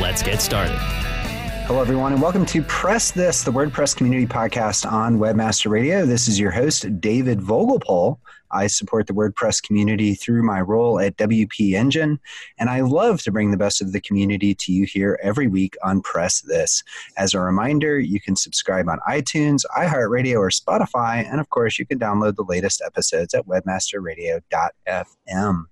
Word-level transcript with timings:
Let's 0.00 0.22
get 0.22 0.42
started. 0.42 0.76
Hello, 1.66 1.80
everyone, 1.80 2.12
and 2.12 2.20
welcome 2.20 2.44
to 2.46 2.62
Press 2.64 3.10
This, 3.10 3.42
the 3.42 3.50
WordPress 3.50 3.96
community 3.96 4.26
podcast 4.26 4.84
on 4.90 5.18
Webmaster 5.18 5.70
Radio. 5.70 6.04
This 6.04 6.28
is 6.28 6.38
your 6.38 6.50
host, 6.50 7.00
David 7.00 7.40
Vogelpohl. 7.40 8.18
I 8.50 8.66
support 8.66 9.06
the 9.06 9.12
WordPress 9.12 9.62
community 9.62 10.14
through 10.14 10.42
my 10.42 10.60
role 10.60 10.98
at 11.00 11.16
WP 11.16 11.72
Engine, 11.72 12.20
and 12.58 12.70
I 12.70 12.80
love 12.80 13.22
to 13.22 13.32
bring 13.32 13.50
the 13.50 13.56
best 13.56 13.82
of 13.82 13.92
the 13.92 14.00
community 14.00 14.54
to 14.54 14.72
you 14.72 14.86
here 14.86 15.18
every 15.22 15.46
week 15.46 15.76
on 15.82 16.00
Press 16.00 16.40
This. 16.40 16.82
As 17.16 17.34
a 17.34 17.40
reminder, 17.40 17.98
you 17.98 18.20
can 18.20 18.36
subscribe 18.36 18.88
on 18.88 18.98
iTunes, 19.08 19.62
iHeartRadio, 19.76 20.38
or 20.38 20.50
Spotify, 20.50 21.26
and 21.30 21.40
of 21.40 21.50
course, 21.50 21.78
you 21.78 21.86
can 21.86 21.98
download 21.98 22.36
the 22.36 22.44
latest 22.44 22.82
episodes 22.84 23.34
at 23.34 23.46
webmasterradio.fm. 23.46 25.64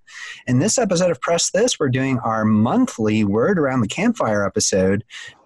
In 0.47 0.59
this 0.59 0.77
episode 0.77 1.11
of 1.11 1.21
Press 1.21 1.51
This, 1.51 1.79
we're 1.79 1.89
doing 1.89 2.19
our 2.19 2.45
monthly 2.45 3.23
Word 3.23 3.59
Around 3.59 3.81
the 3.81 3.87
Campfire 3.87 4.45
episode 4.45 5.03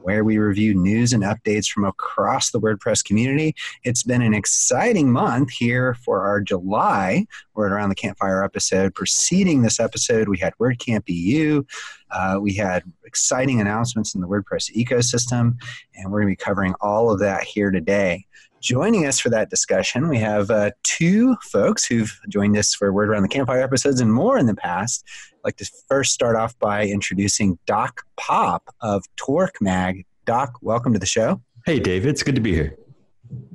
where 0.10 0.24
we 0.24 0.40
review 0.40 0.74
news 0.74 1.14
and 1.14 1.22
updates 1.22 1.70
from 1.70 1.84
across 1.84 2.50
the 2.50 2.60
WordPress 2.60 3.06
community. 3.06 3.54
It's 3.84 4.02
been 4.02 4.24
an 4.24 4.34
exciting 4.34 5.12
month 5.12 5.52
here 5.52 5.94
for 6.04 6.24
our 6.24 6.42
July 6.42 7.28
Word 7.54 7.72
Around 7.72 7.90
the 7.90 7.96
Campfire 7.96 8.44
episode. 8.44 8.96
Preceding 8.96 9.62
this 9.62 9.80
episode, 9.80 10.28
we 10.28 10.40
had 10.40 10.56
WordCamp 10.60 11.04
EU. 11.06 11.62
Uh, 12.10 12.40
we 12.42 12.56
had 12.56 12.82
exciting 13.06 13.62
announcements 13.62 14.16
in 14.16 14.22
the 14.22 14.28
WordPress 14.28 14.76
ecosystem, 14.76 15.54
and 15.94 16.12
we're 16.12 16.22
going 16.22 16.34
to 16.34 16.42
be 16.42 16.44
covering 16.44 16.74
all 16.82 17.12
of 17.12 17.20
that 17.20 17.44
here 17.44 17.70
today. 17.70 18.26
Joining 18.62 19.06
us 19.06 19.20
for 19.20 19.30
that 19.30 19.50
discussion, 19.50 20.10
we 20.10 20.18
have 20.18 20.52
uh, 20.52 20.72
two 20.84 21.38
folks 21.44 21.86
who've 21.86 22.20
joined 22.28 22.58
us 22.58 22.74
for 22.74 22.92
Word 22.92 23.08
Around 23.08 23.22
the 23.22 23.30
Campfire 23.30 23.62
episodes 23.62 24.02
and 24.02 24.14
more 24.14 24.38
in 24.38 24.48
the 24.48 24.56
past. 24.56 25.06
I'd 25.32 25.46
like 25.46 25.56
to 25.58 25.72
first 25.88 26.12
start 26.12 26.36
off 26.36 26.60
by 26.60 26.86
introducing 26.86 27.58
Doc 27.66 28.02
Pop 28.18 28.76
of 28.82 29.06
Torque 29.16 29.62
Mag. 29.62 30.06
Doc, 30.26 30.58
welcome 30.62 30.92
to 30.92 31.00
the 31.00 31.06
show. 31.06 31.42
Hey, 31.66 31.80
David. 31.80 32.10
It's 32.10 32.22
good 32.22 32.36
to 32.36 32.42
be 32.42 32.54
here. 32.54 32.76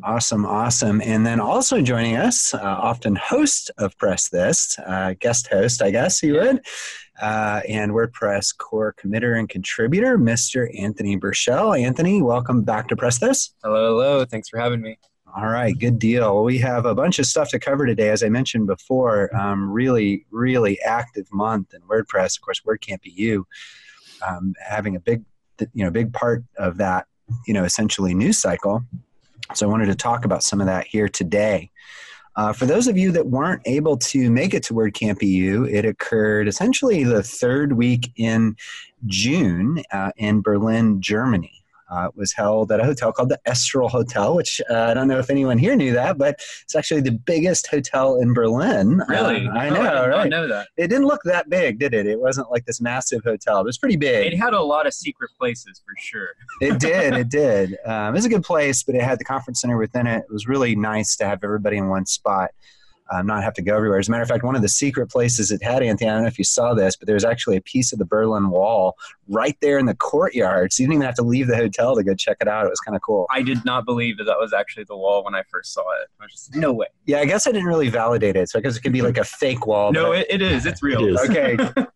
Awesome, 0.02 0.46
awesome. 0.46 1.02
And 1.02 1.26
then 1.26 1.38
also 1.38 1.82
joining 1.82 2.16
us, 2.16 2.54
uh, 2.54 2.60
often 2.60 3.14
host 3.14 3.70
of 3.76 3.96
Press 3.98 4.30
This, 4.30 4.78
uh, 4.86 5.14
guest 5.20 5.48
host, 5.48 5.82
I 5.82 5.90
guess 5.90 6.22
you 6.22 6.34
would, 6.34 6.64
uh, 7.20 7.60
and 7.68 7.92
WordPress 7.92 8.56
core 8.56 8.94
committer 8.98 9.38
and 9.38 9.48
contributor, 9.48 10.18
Mr. 10.18 10.68
Anthony 10.78 11.16
Burchell. 11.16 11.74
Anthony, 11.74 12.22
welcome 12.22 12.62
back 12.62 12.88
to 12.88 12.96
Press 12.96 13.18
This. 13.18 13.54
Hello, 13.62 13.96
hello. 13.96 14.24
Thanks 14.24 14.48
for 14.48 14.58
having 14.58 14.80
me. 14.80 14.98
All 15.36 15.48
right, 15.48 15.76
good 15.76 15.98
deal. 15.98 16.44
We 16.44 16.58
have 16.58 16.86
a 16.86 16.94
bunch 16.94 17.18
of 17.18 17.26
stuff 17.26 17.48
to 17.50 17.58
cover 17.58 17.86
today. 17.86 18.10
As 18.10 18.22
I 18.22 18.28
mentioned 18.28 18.68
before, 18.68 19.34
um, 19.36 19.68
really, 19.68 20.26
really 20.30 20.80
active 20.82 21.26
month 21.32 21.74
in 21.74 21.80
WordPress. 21.82 22.36
Of 22.36 22.42
course, 22.42 22.60
WordCamp 22.60 23.00
EU 23.02 23.42
um, 24.26 24.54
having 24.64 24.94
a 24.96 25.00
big, 25.00 25.24
you 25.72 25.84
know, 25.84 25.90
big 25.90 26.12
part 26.12 26.44
of 26.56 26.76
that, 26.76 27.06
you 27.46 27.54
know, 27.54 27.64
essentially 27.64 28.14
news 28.14 28.38
cycle. 28.38 28.84
So 29.54 29.66
I 29.66 29.70
wanted 29.70 29.86
to 29.86 29.94
talk 29.94 30.24
about 30.24 30.42
some 30.42 30.60
of 30.60 30.66
that 30.66 30.86
here 30.86 31.08
today. 31.08 31.70
Uh, 32.36 32.52
for 32.52 32.66
those 32.66 32.88
of 32.88 32.96
you 32.96 33.12
that 33.12 33.26
weren't 33.26 33.62
able 33.64 33.96
to 33.96 34.30
make 34.30 34.54
it 34.54 34.62
to 34.64 34.74
WordCamp 34.74 35.22
EU, 35.22 35.64
it 35.64 35.84
occurred 35.84 36.48
essentially 36.48 37.04
the 37.04 37.22
third 37.22 37.74
week 37.74 38.12
in 38.16 38.56
June 39.06 39.82
uh, 39.92 40.10
in 40.16 40.40
Berlin, 40.40 41.00
Germany. 41.00 41.63
Uh, 41.90 42.06
it 42.08 42.16
was 42.16 42.32
held 42.32 42.72
at 42.72 42.80
a 42.80 42.84
hotel 42.84 43.12
called 43.12 43.28
the 43.28 43.38
Estrel 43.46 43.88
Hotel, 43.90 44.34
which 44.34 44.60
uh, 44.70 44.74
I 44.90 44.94
don't 44.94 45.06
know 45.08 45.18
if 45.18 45.28
anyone 45.30 45.58
here 45.58 45.76
knew 45.76 45.92
that, 45.92 46.16
but 46.18 46.40
it's 46.62 46.74
actually 46.74 47.02
the 47.02 47.12
biggest 47.12 47.66
hotel 47.66 48.18
in 48.20 48.32
Berlin. 48.32 49.02
Really? 49.08 49.46
Uh, 49.46 49.52
I 49.52 49.68
Oh, 49.68 49.74
know, 49.74 49.80
I 49.82 50.08
right? 50.08 50.30
know 50.30 50.48
that. 50.48 50.68
It 50.76 50.88
didn't 50.88 51.06
look 51.06 51.20
that 51.24 51.48
big, 51.50 51.78
did 51.78 51.92
it? 51.94 52.06
It 52.06 52.18
wasn't 52.20 52.50
like 52.50 52.64
this 52.64 52.80
massive 52.80 53.22
hotel. 53.24 53.60
It 53.60 53.64
was 53.64 53.76
pretty 53.78 53.96
big. 53.96 54.32
It 54.32 54.36
had 54.36 54.54
a 54.54 54.60
lot 54.62 54.86
of 54.86 54.94
secret 54.94 55.30
places 55.38 55.82
for 55.84 55.94
sure. 55.98 56.28
It 56.60 56.78
did. 56.80 57.14
It 57.14 57.28
did. 57.28 57.76
Um, 57.84 58.08
it 58.14 58.18
was 58.18 58.24
a 58.24 58.30
good 58.30 58.44
place, 58.44 58.82
but 58.82 58.94
it 58.94 59.02
had 59.02 59.18
the 59.18 59.24
conference 59.24 59.60
center 59.60 59.76
within 59.76 60.06
it. 60.06 60.24
It 60.28 60.32
was 60.32 60.46
really 60.48 60.74
nice 60.76 61.16
to 61.16 61.24
have 61.26 61.44
everybody 61.44 61.76
in 61.76 61.88
one 61.88 62.06
spot, 62.06 62.50
um, 63.10 63.26
not 63.26 63.42
have 63.42 63.54
to 63.54 63.62
go 63.62 63.76
everywhere. 63.76 63.98
As 63.98 64.08
a 64.08 64.10
matter 64.10 64.22
of 64.22 64.28
fact, 64.28 64.44
one 64.44 64.56
of 64.56 64.62
the 64.62 64.68
secret 64.68 65.08
places 65.10 65.50
it 65.50 65.62
had, 65.62 65.82
Anthony, 65.82 66.10
I 66.10 66.14
don't 66.14 66.22
know 66.22 66.28
if 66.28 66.38
you 66.38 66.44
saw 66.44 66.74
this, 66.74 66.96
but 66.96 67.06
there 67.06 67.14
was 67.14 67.24
actually 67.24 67.56
a 67.56 67.60
piece 67.60 67.92
of 67.92 67.98
the 67.98 68.04
Berlin 68.04 68.50
Wall 68.50 68.96
right 69.28 69.56
there 69.60 69.78
in 69.78 69.86
the 69.86 69.94
courtyard. 69.94 70.72
So 70.72 70.82
you 70.82 70.86
didn't 70.86 70.94
even 70.94 71.06
have 71.06 71.14
to 71.16 71.22
leave 71.22 71.46
the 71.46 71.56
hotel 71.56 71.94
to 71.96 72.02
go 72.02 72.14
check 72.14 72.38
it 72.40 72.48
out. 72.48 72.66
It 72.66 72.70
was 72.70 72.80
kind 72.80 72.96
of 72.96 73.02
cool. 73.02 73.26
I 73.30 73.42
did 73.42 73.64
not 73.64 73.84
believe 73.84 74.16
that 74.18 74.24
that 74.24 74.38
was 74.38 74.52
actually 74.52 74.84
the 74.84 74.96
wall 74.96 75.24
when 75.24 75.34
I 75.34 75.42
first 75.50 75.72
saw 75.72 75.82
it. 76.00 76.08
I 76.20 76.24
was 76.24 76.32
just, 76.32 76.54
no 76.54 76.72
way. 76.72 76.86
Yeah, 77.06 77.18
I 77.18 77.26
guess 77.26 77.46
I 77.46 77.52
didn't 77.52 77.66
really 77.68 77.88
validate 77.90 78.36
it. 78.36 78.48
So 78.48 78.58
I 78.58 78.62
guess 78.62 78.76
it 78.76 78.80
could 78.80 78.92
be 78.92 79.02
like 79.02 79.18
a 79.18 79.24
fake 79.24 79.66
wall. 79.66 79.92
No, 79.92 80.10
but- 80.10 80.20
it, 80.20 80.26
it 80.30 80.42
is. 80.42 80.66
It's 80.66 80.82
real. 80.82 81.04
It 81.04 81.12
is. 81.12 81.30
Okay. 81.30 81.56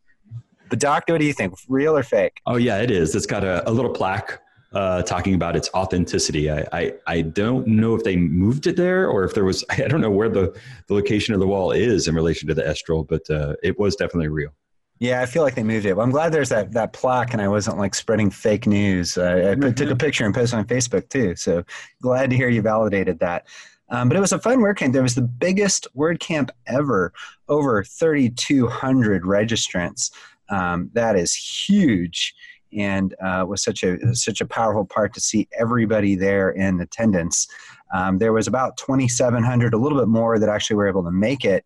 but 0.68 0.78
Doc, 0.78 1.04
what 1.08 1.18
do 1.18 1.24
you 1.26 1.32
think? 1.32 1.54
Real 1.68 1.96
or 1.96 2.02
fake? 2.02 2.40
Oh 2.46 2.56
yeah, 2.56 2.80
it 2.80 2.90
is. 2.90 3.14
It's 3.14 3.26
got 3.26 3.44
a, 3.44 3.68
a 3.68 3.72
little 3.72 3.92
plaque 3.92 4.40
uh, 4.72 5.02
talking 5.02 5.34
about 5.34 5.56
its 5.56 5.70
authenticity. 5.74 6.50
I, 6.50 6.66
I 6.72 6.94
I 7.06 7.22
don't 7.22 7.66
know 7.66 7.94
if 7.94 8.04
they 8.04 8.16
moved 8.16 8.66
it 8.66 8.76
there 8.76 9.08
or 9.08 9.24
if 9.24 9.34
there 9.34 9.44
was. 9.44 9.64
I 9.70 9.88
don't 9.88 10.00
know 10.00 10.10
where 10.10 10.28
the, 10.28 10.54
the 10.86 10.94
location 10.94 11.34
of 11.34 11.40
the 11.40 11.46
wall 11.46 11.72
is 11.72 12.08
in 12.08 12.14
relation 12.14 12.48
to 12.48 12.54
the 12.54 12.62
Estrel, 12.62 13.06
but 13.06 13.28
uh, 13.30 13.54
it 13.62 13.78
was 13.78 13.96
definitely 13.96 14.28
real. 14.28 14.52
Yeah, 15.00 15.22
I 15.22 15.26
feel 15.26 15.44
like 15.44 15.54
they 15.54 15.62
moved 15.62 15.86
it. 15.86 15.94
Well, 15.94 16.04
I'm 16.04 16.10
glad 16.10 16.32
there's 16.32 16.48
that, 16.48 16.72
that 16.72 16.92
plaque 16.92 17.32
and 17.32 17.40
I 17.40 17.46
wasn't 17.46 17.78
like 17.78 17.94
spreading 17.94 18.30
fake 18.30 18.66
news. 18.66 19.16
Uh, 19.16 19.52
I 19.52 19.54
put, 19.54 19.76
took 19.76 19.90
a 19.90 19.96
picture 19.96 20.24
and 20.24 20.34
posted 20.34 20.58
on 20.58 20.64
Facebook 20.64 21.08
too. 21.08 21.36
So 21.36 21.62
glad 22.02 22.30
to 22.30 22.36
hear 22.36 22.48
you 22.48 22.62
validated 22.62 23.20
that. 23.20 23.46
Um, 23.90 24.08
but 24.08 24.16
it 24.16 24.20
was 24.20 24.32
a 24.32 24.40
fun 24.40 24.58
WordCamp. 24.58 24.92
There 24.92 25.02
was 25.02 25.14
the 25.14 25.22
biggest 25.22 25.86
WordCamp 25.96 26.50
ever, 26.66 27.12
over 27.48 27.84
3,200 27.84 29.22
registrants. 29.22 30.10
Um, 30.50 30.90
that 30.94 31.14
is 31.14 31.32
huge 31.32 32.34
and 32.76 33.14
uh, 33.22 33.44
was 33.46 33.62
such 33.62 33.82
a 33.82 34.14
such 34.14 34.40
a 34.40 34.46
powerful 34.46 34.84
part 34.84 35.14
to 35.14 35.20
see 35.20 35.48
everybody 35.58 36.14
there 36.14 36.50
in 36.50 36.80
attendance. 36.80 37.48
Um, 37.94 38.18
there 38.18 38.32
was 38.32 38.46
about 38.46 38.76
2,700, 38.76 39.72
a 39.72 39.78
little 39.78 39.98
bit 39.98 40.08
more 40.08 40.38
that 40.38 40.48
actually 40.48 40.76
were 40.76 40.88
able 40.88 41.04
to 41.04 41.10
make 41.10 41.44
it. 41.44 41.64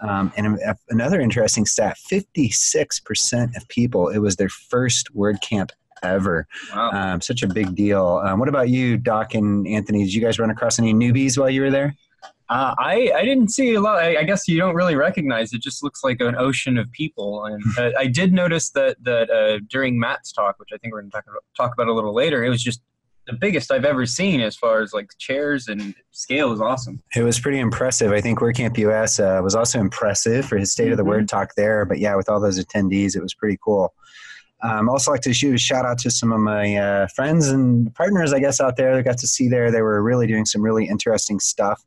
Um, 0.00 0.32
and 0.36 0.58
a- 0.60 0.76
another 0.90 1.20
interesting 1.20 1.64
stat 1.64 1.96
56% 1.96 3.56
of 3.56 3.68
people, 3.68 4.08
it 4.08 4.18
was 4.18 4.36
their 4.36 4.48
first 4.48 5.14
WordCamp 5.14 5.70
ever. 6.02 6.46
Wow. 6.74 6.90
Um, 6.90 7.20
such 7.20 7.42
a 7.42 7.46
big 7.46 7.74
deal. 7.74 8.20
Um, 8.24 8.38
what 8.38 8.48
about 8.48 8.68
you, 8.68 8.96
Doc 8.96 9.34
and 9.34 9.66
Anthony? 9.66 10.04
Did 10.04 10.12
you 10.12 10.20
guys 10.20 10.38
run 10.38 10.50
across 10.50 10.78
any 10.78 10.92
newbies 10.92 11.38
while 11.38 11.48
you 11.48 11.62
were 11.62 11.70
there? 11.70 11.94
Uh, 12.52 12.74
I, 12.78 13.10
I 13.16 13.24
didn't 13.24 13.48
see 13.48 13.72
a 13.72 13.80
lot. 13.80 13.98
I, 14.02 14.18
I 14.18 14.24
guess 14.24 14.46
you 14.46 14.58
don't 14.58 14.74
really 14.74 14.94
recognize 14.94 15.54
it. 15.54 15.62
Just 15.62 15.82
looks 15.82 16.04
like 16.04 16.20
an 16.20 16.36
ocean 16.36 16.76
of 16.76 16.90
people. 16.92 17.46
And 17.46 17.62
uh, 17.78 17.98
I 17.98 18.06
did 18.06 18.34
notice 18.34 18.70
that 18.70 19.02
that 19.04 19.30
uh, 19.30 19.60
during 19.70 19.98
Matt's 19.98 20.32
talk, 20.32 20.58
which 20.58 20.68
I 20.72 20.76
think 20.76 20.92
we're 20.92 21.00
going 21.00 21.10
to 21.10 21.16
talk 21.16 21.24
about, 21.24 21.44
talk 21.56 21.72
about 21.72 21.88
a 21.88 21.94
little 21.94 22.14
later, 22.14 22.44
it 22.44 22.50
was 22.50 22.62
just 22.62 22.82
the 23.26 23.32
biggest 23.32 23.70
I've 23.70 23.86
ever 23.86 24.04
seen 24.04 24.40
as 24.42 24.54
far 24.54 24.82
as 24.82 24.92
like 24.92 25.08
chairs 25.18 25.68
and 25.68 25.94
scale 26.10 26.52
is 26.52 26.60
awesome. 26.60 27.02
It 27.16 27.22
was 27.22 27.40
pretty 27.40 27.58
impressive. 27.58 28.12
I 28.12 28.20
think 28.20 28.40
WordCamp 28.40 28.76
US 28.78 29.18
uh, 29.18 29.40
was 29.42 29.54
also 29.54 29.80
impressive 29.80 30.44
for 30.44 30.58
his 30.58 30.72
State 30.72 30.84
mm-hmm. 30.84 30.92
of 30.92 30.98
the 30.98 31.04
Word 31.04 31.26
mm-hmm. 31.26 31.36
talk 31.36 31.54
there. 31.56 31.86
But 31.86 32.00
yeah, 32.00 32.16
with 32.16 32.28
all 32.28 32.40
those 32.40 32.62
attendees, 32.62 33.16
it 33.16 33.22
was 33.22 33.32
pretty 33.32 33.58
cool. 33.64 33.94
Um, 34.62 34.90
also 34.90 35.10
like 35.10 35.22
to 35.22 35.32
shoot 35.32 35.54
a 35.54 35.58
shout 35.58 35.86
out 35.86 35.98
to 36.00 36.10
some 36.10 36.32
of 36.32 36.40
my 36.40 36.76
uh, 36.76 37.06
friends 37.16 37.48
and 37.48 37.92
partners, 37.94 38.32
I 38.32 38.40
guess, 38.40 38.60
out 38.60 38.76
there 38.76 38.94
that 38.94 39.02
got 39.04 39.18
to 39.18 39.26
see 39.26 39.48
there. 39.48 39.70
They 39.70 39.82
were 39.82 40.02
really 40.02 40.26
doing 40.26 40.44
some 40.44 40.62
really 40.62 40.86
interesting 40.86 41.40
stuff. 41.40 41.82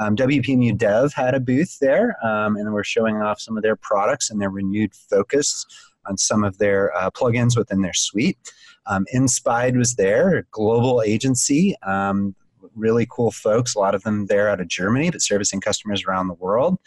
Um, 0.00 0.16
WPMU 0.16 0.76
Dev 0.76 1.12
had 1.12 1.34
a 1.34 1.40
booth 1.40 1.78
there, 1.78 2.16
um, 2.24 2.56
and 2.56 2.72
we're 2.72 2.82
showing 2.82 3.16
off 3.16 3.40
some 3.40 3.56
of 3.56 3.62
their 3.62 3.76
products 3.76 4.30
and 4.30 4.40
their 4.40 4.50
renewed 4.50 4.94
focus 4.94 5.66
on 6.06 6.16
some 6.16 6.42
of 6.42 6.56
their 6.58 6.96
uh, 6.96 7.10
plugins 7.10 7.56
within 7.56 7.82
their 7.82 7.92
suite. 7.92 8.38
Um, 8.86 9.04
Inpsyde 9.14 9.76
was 9.76 9.94
there, 9.96 10.38
a 10.38 10.42
global 10.50 11.02
agency. 11.02 11.76
Um, 11.86 12.34
really 12.74 13.06
cool 13.10 13.30
folks, 13.30 13.74
a 13.74 13.78
lot 13.78 13.94
of 13.94 14.02
them 14.02 14.26
there 14.26 14.48
out 14.48 14.60
of 14.60 14.68
Germany, 14.68 15.10
but 15.10 15.20
servicing 15.20 15.60
customers 15.60 16.04
around 16.04 16.28
the 16.28 16.34
world. 16.34 16.78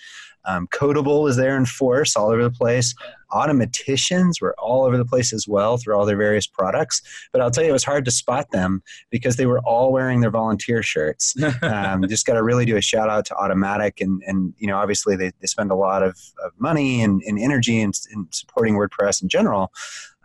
Um, 0.46 0.68
Codeable 0.68 1.24
was 1.24 1.38
there 1.38 1.58
in 1.58 1.66
force 1.66 2.16
all 2.16 2.30
over 2.30 2.44
the 2.44 2.52
place. 2.52 2.94
Automatticians 3.32 4.42
were 4.42 4.56
all 4.60 4.86
over 4.86 4.98
the 4.98 5.06
place 5.06 5.34
as 5.34 5.48
well 5.48 5.78
through 5.78 5.96
all 5.96 6.06
their 6.06 6.18
various 6.18 6.46
products. 6.46 7.02
But 7.32 7.42
I'll 7.42 7.50
tell 7.50 7.64
you, 7.64 7.70
it 7.70 7.74
was 7.74 7.84
hard 7.84 8.06
to 8.06 8.12
spot 8.12 8.52
them 8.52 8.84
because 9.10 9.38
they 9.38 9.46
were 9.46 9.60
all 9.62 9.92
wearing 9.92 10.22
their 10.22 10.32
volunteer 10.32 10.84
shirts. 10.84 11.36
Um, 11.64 12.06
just 12.08 12.26
got 12.26 12.34
to 12.34 12.44
really 12.44 12.66
do 12.66 12.78
a 12.78 12.82
shout 12.82 13.10
out 13.10 13.26
to 13.26 13.34
Automattic. 13.36 14.02
And, 14.02 14.22
and 14.28 14.54
you 14.58 14.68
know, 14.68 14.78
obviously, 14.78 15.16
they, 15.16 15.32
they 15.40 15.48
spend 15.48 15.72
a 15.72 15.76
lot 15.76 16.04
of, 16.04 16.18
of 16.44 16.52
money 16.58 17.02
and, 17.02 17.22
and 17.26 17.40
energy 17.40 17.80
in, 17.80 17.92
in 18.12 18.28
supporting 18.32 18.76
WordPress 18.76 19.22
in 19.22 19.30
general. 19.30 19.72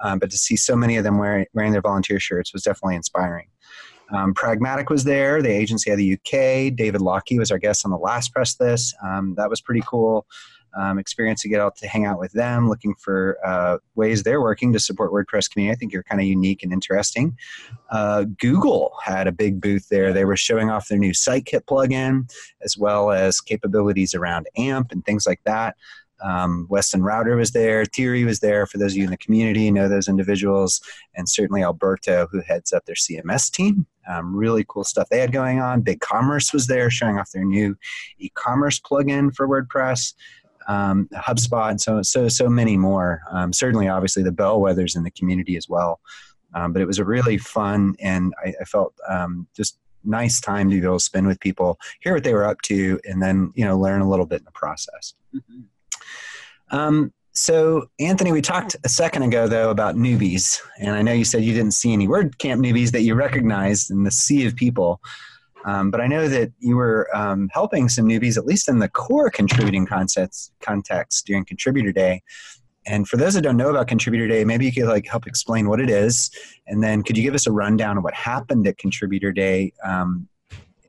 Um, 0.03 0.19
but 0.19 0.31
to 0.31 0.37
see 0.37 0.57
so 0.57 0.77
many 0.77 0.97
of 0.97 1.05
them 1.05 1.19
wearing, 1.19 1.47
wearing 1.55 1.73
their 1.73 1.81
volunteer 1.81 2.19
shirts 2.21 2.53
was 2.53 2.63
definitely 2.63 2.97
inspiring. 2.97 3.49
Um, 4.13 4.35
Pragmatic 4.35 4.91
was 4.91 5.05
there, 5.05 5.43
the 5.43 5.51
agency 5.51 5.91
of 5.91 5.99
the 5.99 6.15
UK. 6.15 6.75
David 6.75 7.01
Lockie 7.01 7.39
was 7.39 7.51
our 7.51 7.59
guest 7.59 7.85
on 7.85 7.91
the 7.91 7.99
last 7.99 8.33
press 8.33 8.55
this. 8.55 8.95
Um, 9.05 9.35
that 9.37 9.51
was 9.51 9.61
pretty 9.61 9.83
cool. 9.87 10.27
Um, 10.77 10.99
experience 10.99 11.43
to 11.43 11.49
get 11.49 11.61
out 11.61 11.77
to 11.77 11.89
hang 11.89 12.05
out 12.05 12.19
with 12.19 12.33
them, 12.33 12.69
looking 12.69 12.95
for 12.95 13.39
uh, 13.45 13.79
ways 13.95 14.23
they're 14.23 14.41
working 14.41 14.73
to 14.75 14.79
support 14.79 15.13
WordPress 15.13 15.51
community. 15.51 15.75
I 15.75 15.79
think 15.79 15.93
you're 15.93 16.03
kind 16.03 16.21
of 16.21 16.27
unique 16.27 16.63
and 16.63 16.73
interesting. 16.73 17.37
Uh, 17.91 18.25
Google 18.39 18.93
had 19.03 19.27
a 19.27 19.33
big 19.33 19.61
booth 19.61 19.89
there. 19.89 20.13
They 20.13 20.27
were 20.27 20.37
showing 20.37 20.71
off 20.71 20.89
their 20.89 20.99
new 20.99 21.13
SiteKit 21.13 21.63
plugin, 21.63 22.31
as 22.63 22.77
well 22.77 23.11
as 23.11 23.41
capabilities 23.41 24.15
around 24.15 24.47
AMP 24.57 24.93
and 24.93 25.05
things 25.05 25.27
like 25.27 25.41
that. 25.45 25.75
Um, 26.23 26.67
Weston 26.69 27.03
Ruter 27.03 27.37
was 27.37 27.53
there. 27.53 27.85
Thierry 27.85 28.25
was 28.25 28.41
there. 28.41 28.67
For 28.67 28.79
those 28.79 28.93
of 28.93 28.97
you 28.97 29.05
in 29.05 29.11
the 29.11 29.17
community, 29.17 29.71
know 29.71 29.89
those 29.89 30.09
individuals, 30.09 30.81
and 31.15 31.29
certainly 31.29 31.63
Alberto, 31.63 32.27
who 32.31 32.41
heads 32.41 32.73
up 32.73 32.85
their 32.87 32.95
CMS 32.95 33.51
team. 33.51 33.87
Um, 34.09 34.35
really 34.35 34.65
cool 34.69 34.85
stuff 34.85 35.09
they 35.11 35.21
had 35.21 35.33
going 35.33 35.61
on. 35.61 35.83
Big 35.83 36.01
Commerce 36.01 36.53
was 36.53 36.67
there, 36.67 36.91
showing 36.91 37.19
off 37.19 37.31
their 37.33 37.45
new 37.45 37.77
e-commerce 38.19 38.81
plugin 38.81 39.35
for 39.35 39.47
WordPress. 39.47 40.15
Um, 40.67 41.09
HubSpot, 41.15 41.71
and 41.71 41.81
so 41.81 42.03
so 42.03 42.29
so 42.29 42.49
many 42.49 42.77
more. 42.77 43.23
Um, 43.31 43.53
certainly, 43.53 43.89
obviously, 43.89 44.23
the 44.23 44.31
bellwethers 44.31 44.97
in 44.97 45.03
the 45.03 45.11
community 45.11 45.57
as 45.57 45.69
well. 45.69 46.01
Um, 46.55 46.73
but 46.73 46.83
it 46.83 46.87
was 46.87 46.99
a 46.99 47.05
really 47.05 47.39
fun, 47.39 47.95
and 48.01 48.35
I, 48.45 48.53
I 48.61 48.65
felt 48.65 48.95
um, 49.09 49.47
just 49.57 49.79
nice 50.05 50.41
time 50.41 50.71
to 50.71 50.81
be 50.81 50.85
able 50.85 50.99
to 50.99 51.05
spend 51.05 51.27
with 51.27 51.41
people, 51.41 51.79
hear 52.01 52.15
what 52.15 52.25
they 52.25 52.35
were 52.35 52.45
up 52.45 52.61
to, 52.63 53.01
and 53.05 53.23
then 53.23 53.53
you 53.55 53.65
know 53.65 53.79
learn 53.79 54.01
a 54.01 54.09
little 54.09 54.27
bit 54.27 54.41
in 54.41 54.45
the 54.45 54.53
process. 54.53 55.15
Mm-hmm. 55.35 55.61
Um, 56.71 57.13
so, 57.33 57.89
Anthony, 58.01 58.33
we 58.33 58.43
talked 58.43 58.75
a 58.85 58.89
second 58.89 59.23
ago, 59.23 59.47
though, 59.47 59.71
about 59.71 59.95
newbies. 59.95 60.61
And 60.79 60.91
I 60.91 61.03
know 61.03 61.13
you 61.13 61.25
said 61.25 61.45
you 61.45 61.55
didn't 61.55 61.75
see 61.75 61.93
any 61.93 62.09
WordCamp 62.09 62.59
newbies 62.59 62.91
that 62.91 63.03
you 63.03 63.15
recognized 63.15 63.91
in 63.91 64.03
the 64.03 64.11
sea 64.11 64.45
of 64.47 64.57
people. 64.57 65.01
Um, 65.65 65.91
but 65.91 66.01
I 66.01 66.07
know 66.07 66.29
that 66.29 66.51
you 66.59 66.77
were 66.77 67.09
um, 67.15 67.49
helping 67.53 67.89
some 67.89 68.07
newbies, 68.07 68.37
at 68.37 68.45
least 68.45 68.69
in 68.69 68.79
the 68.79 68.89
core 68.89 69.31
contributing 69.31 69.87
concepts, 69.87 70.51
context 70.61 71.27
during 71.27 71.45
Contributor 71.45 71.93
Day. 71.93 72.23
And 72.87 73.07
for 73.07 73.19
those 73.19 73.35
that 73.35 73.43
don't 73.43 73.57
know 73.57 73.69
about 73.69 73.87
Contributor 73.87 74.27
Day, 74.27 74.45
maybe 74.45 74.65
you 74.65 74.73
could 74.73 74.87
like 74.87 75.07
help 75.07 75.27
explain 75.27 75.69
what 75.69 75.79
it 75.79 75.91
is, 75.91 76.31
and 76.67 76.83
then 76.83 77.03
could 77.03 77.17
you 77.19 77.23
give 77.23 77.35
us 77.35 77.47
a 77.47 77.53
rundown 77.53 77.99
of 77.99 78.05
what 78.05 78.15
happened 78.15 78.67
at 78.67 78.79
Contributor 78.79 79.31
Day 79.31 79.73
um, 79.85 80.27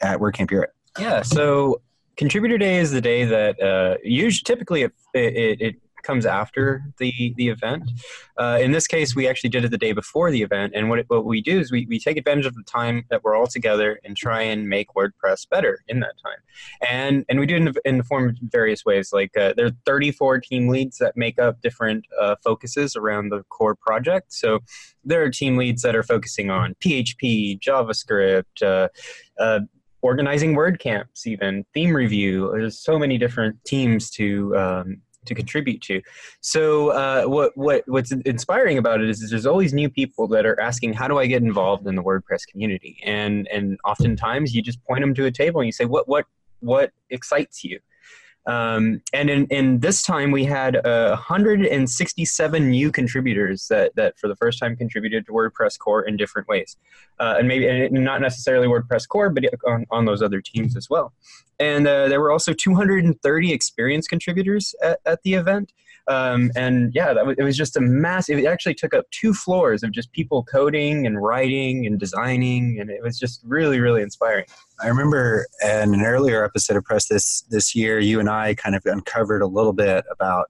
at 0.01 0.19
WordCamp 0.19 0.49
Europe? 0.49 0.73
Yeah. 0.97 1.23
So 1.23 1.81
Contributor 2.19 2.57
Day 2.57 2.79
is 2.79 2.91
the 2.91 2.99
day 2.99 3.23
that 3.23 3.61
uh, 3.61 3.95
usually 4.03 4.43
typically 4.43 4.81
it, 4.81 4.91
it, 5.13 5.61
it 5.61 5.75
comes 6.03 6.25
after 6.25 6.83
the 6.97 7.33
the 7.37 7.47
event. 7.47 7.91
Uh, 8.37 8.59
in 8.61 8.71
this 8.73 8.87
case, 8.87 9.15
we 9.15 9.25
actually 9.25 9.49
did 9.49 9.63
it 9.63 9.71
the 9.71 9.77
day 9.77 9.93
before 9.93 10.29
the 10.29 10.41
event, 10.41 10.73
and 10.75 10.89
what, 10.89 10.99
it, 10.99 11.05
what 11.07 11.23
we 11.23 11.41
do 11.41 11.61
is 11.61 11.71
we, 11.71 11.85
we 11.87 11.97
take 11.97 12.17
advantage 12.17 12.45
of 12.45 12.55
the 12.55 12.63
time 12.63 13.05
that 13.09 13.23
we're 13.23 13.37
all 13.37 13.47
together 13.47 14.01
and 14.03 14.17
try 14.17 14.41
and 14.41 14.67
make 14.67 14.89
WordPress 14.97 15.47
better 15.49 15.79
in 15.87 16.01
that 16.01 16.15
time. 16.21 16.39
And 16.89 17.23
and 17.29 17.39
we 17.39 17.45
do 17.45 17.55
it 17.55 17.59
in 17.59 17.65
the, 17.65 17.81
in 17.85 17.97
the 17.99 18.03
form 18.03 18.27
of 18.27 18.35
various 18.41 18.83
ways. 18.83 19.11
Like 19.13 19.37
uh, 19.37 19.53
there 19.55 19.67
are 19.67 19.77
34 19.85 20.41
team 20.41 20.67
leads 20.67 20.97
that 20.97 21.15
make 21.15 21.39
up 21.39 21.61
different 21.61 22.03
uh, 22.19 22.35
focuses 22.43 22.97
around 22.97 23.29
the 23.29 23.43
core 23.43 23.75
project. 23.75 24.33
So 24.33 24.59
there 25.05 25.23
are 25.23 25.29
team 25.29 25.55
leads 25.55 25.83
that 25.83 25.95
are 25.95 26.03
focusing 26.03 26.49
on 26.49 26.75
PHP, 26.81 27.61
JavaScript. 27.61 28.89
Organizing 30.01 30.55
WordCamps, 30.55 31.25
even 31.25 31.65
theme 31.73 31.93
review. 31.93 32.51
There's 32.53 32.79
so 32.79 32.97
many 32.97 33.17
different 33.17 33.63
teams 33.65 34.09
to 34.11 34.57
um, 34.57 35.01
to 35.25 35.35
contribute 35.35 35.81
to. 35.81 36.01
So 36.41 36.89
uh, 36.89 37.23
what 37.25 37.55
what 37.57 37.83
what's 37.87 38.11
inspiring 38.11 38.77
about 38.77 39.01
it 39.01 39.09
is, 39.09 39.21
is, 39.21 39.29
there's 39.29 39.45
always 39.45 39.73
new 39.73 39.89
people 39.89 40.27
that 40.29 40.45
are 40.45 40.59
asking, 40.59 40.93
how 40.93 41.07
do 41.07 41.17
I 41.17 41.27
get 41.27 41.41
involved 41.41 41.87
in 41.87 41.95
the 41.95 42.03
WordPress 42.03 42.47
community? 42.47 42.97
And 43.03 43.47
and 43.49 43.77
oftentimes 43.85 44.55
you 44.55 44.61
just 44.61 44.83
point 44.85 45.01
them 45.01 45.13
to 45.15 45.25
a 45.25 45.31
table 45.31 45.59
and 45.61 45.67
you 45.67 45.73
say, 45.73 45.85
what 45.85 46.07
what 46.07 46.25
what 46.59 46.91
excites 47.09 47.63
you? 47.63 47.79
Um, 48.49 49.03
and 49.13 49.29
in, 49.29 49.45
in 49.51 49.79
this 49.79 50.01
time, 50.01 50.31
we 50.31 50.43
had 50.43 50.83
uh, 50.83 51.09
167 51.09 52.67
new 52.67 52.91
contributors 52.91 53.67
that, 53.67 53.95
that 53.95 54.17
for 54.17 54.27
the 54.27 54.35
first 54.35 54.57
time 54.57 54.75
contributed 54.75 55.27
to 55.27 55.31
WordPress 55.31 55.77
core 55.77 56.01
in 56.01 56.17
different 56.17 56.47
ways. 56.47 56.75
Uh, 57.19 57.35
and 57.37 57.47
maybe 57.47 57.67
and 57.67 57.93
not 58.03 58.21
necessarily 58.21 58.67
WordPress 58.67 59.07
core, 59.07 59.29
but 59.29 59.43
on, 59.67 59.85
on 59.91 60.05
those 60.05 60.23
other 60.23 60.41
teams 60.41 60.75
as 60.75 60.89
well. 60.89 61.13
And 61.59 61.87
uh, 61.87 62.07
there 62.07 62.19
were 62.19 62.31
also 62.31 62.53
230 62.53 63.53
experienced 63.53 64.09
contributors 64.09 64.73
at, 64.81 64.99
at 65.05 65.21
the 65.21 65.35
event. 65.35 65.71
Um, 66.07 66.51
and 66.55 66.93
yeah, 66.93 67.13
that 67.13 67.25
was, 67.25 67.35
it 67.37 67.43
was 67.43 67.57
just 67.57 67.77
a 67.77 67.81
massive. 67.81 68.39
It 68.39 68.45
actually 68.45 68.75
took 68.75 68.93
up 68.93 69.05
two 69.11 69.33
floors 69.33 69.83
of 69.83 69.91
just 69.91 70.11
people 70.11 70.43
coding 70.43 71.05
and 71.05 71.21
writing 71.21 71.85
and 71.85 71.99
designing, 71.99 72.79
and 72.79 72.89
it 72.89 73.01
was 73.03 73.19
just 73.19 73.41
really, 73.45 73.79
really 73.79 74.01
inspiring. 74.01 74.45
I 74.81 74.87
remember 74.87 75.45
in 75.61 75.93
an 75.93 76.01
earlier 76.01 76.43
episode 76.43 76.77
of 76.77 76.83
Press 76.83 77.07
this 77.07 77.41
this 77.49 77.75
year, 77.75 77.99
you 77.99 78.19
and 78.19 78.29
I 78.29 78.55
kind 78.55 78.75
of 78.75 78.85
uncovered 78.85 79.41
a 79.41 79.47
little 79.47 79.73
bit 79.73 80.05
about 80.11 80.47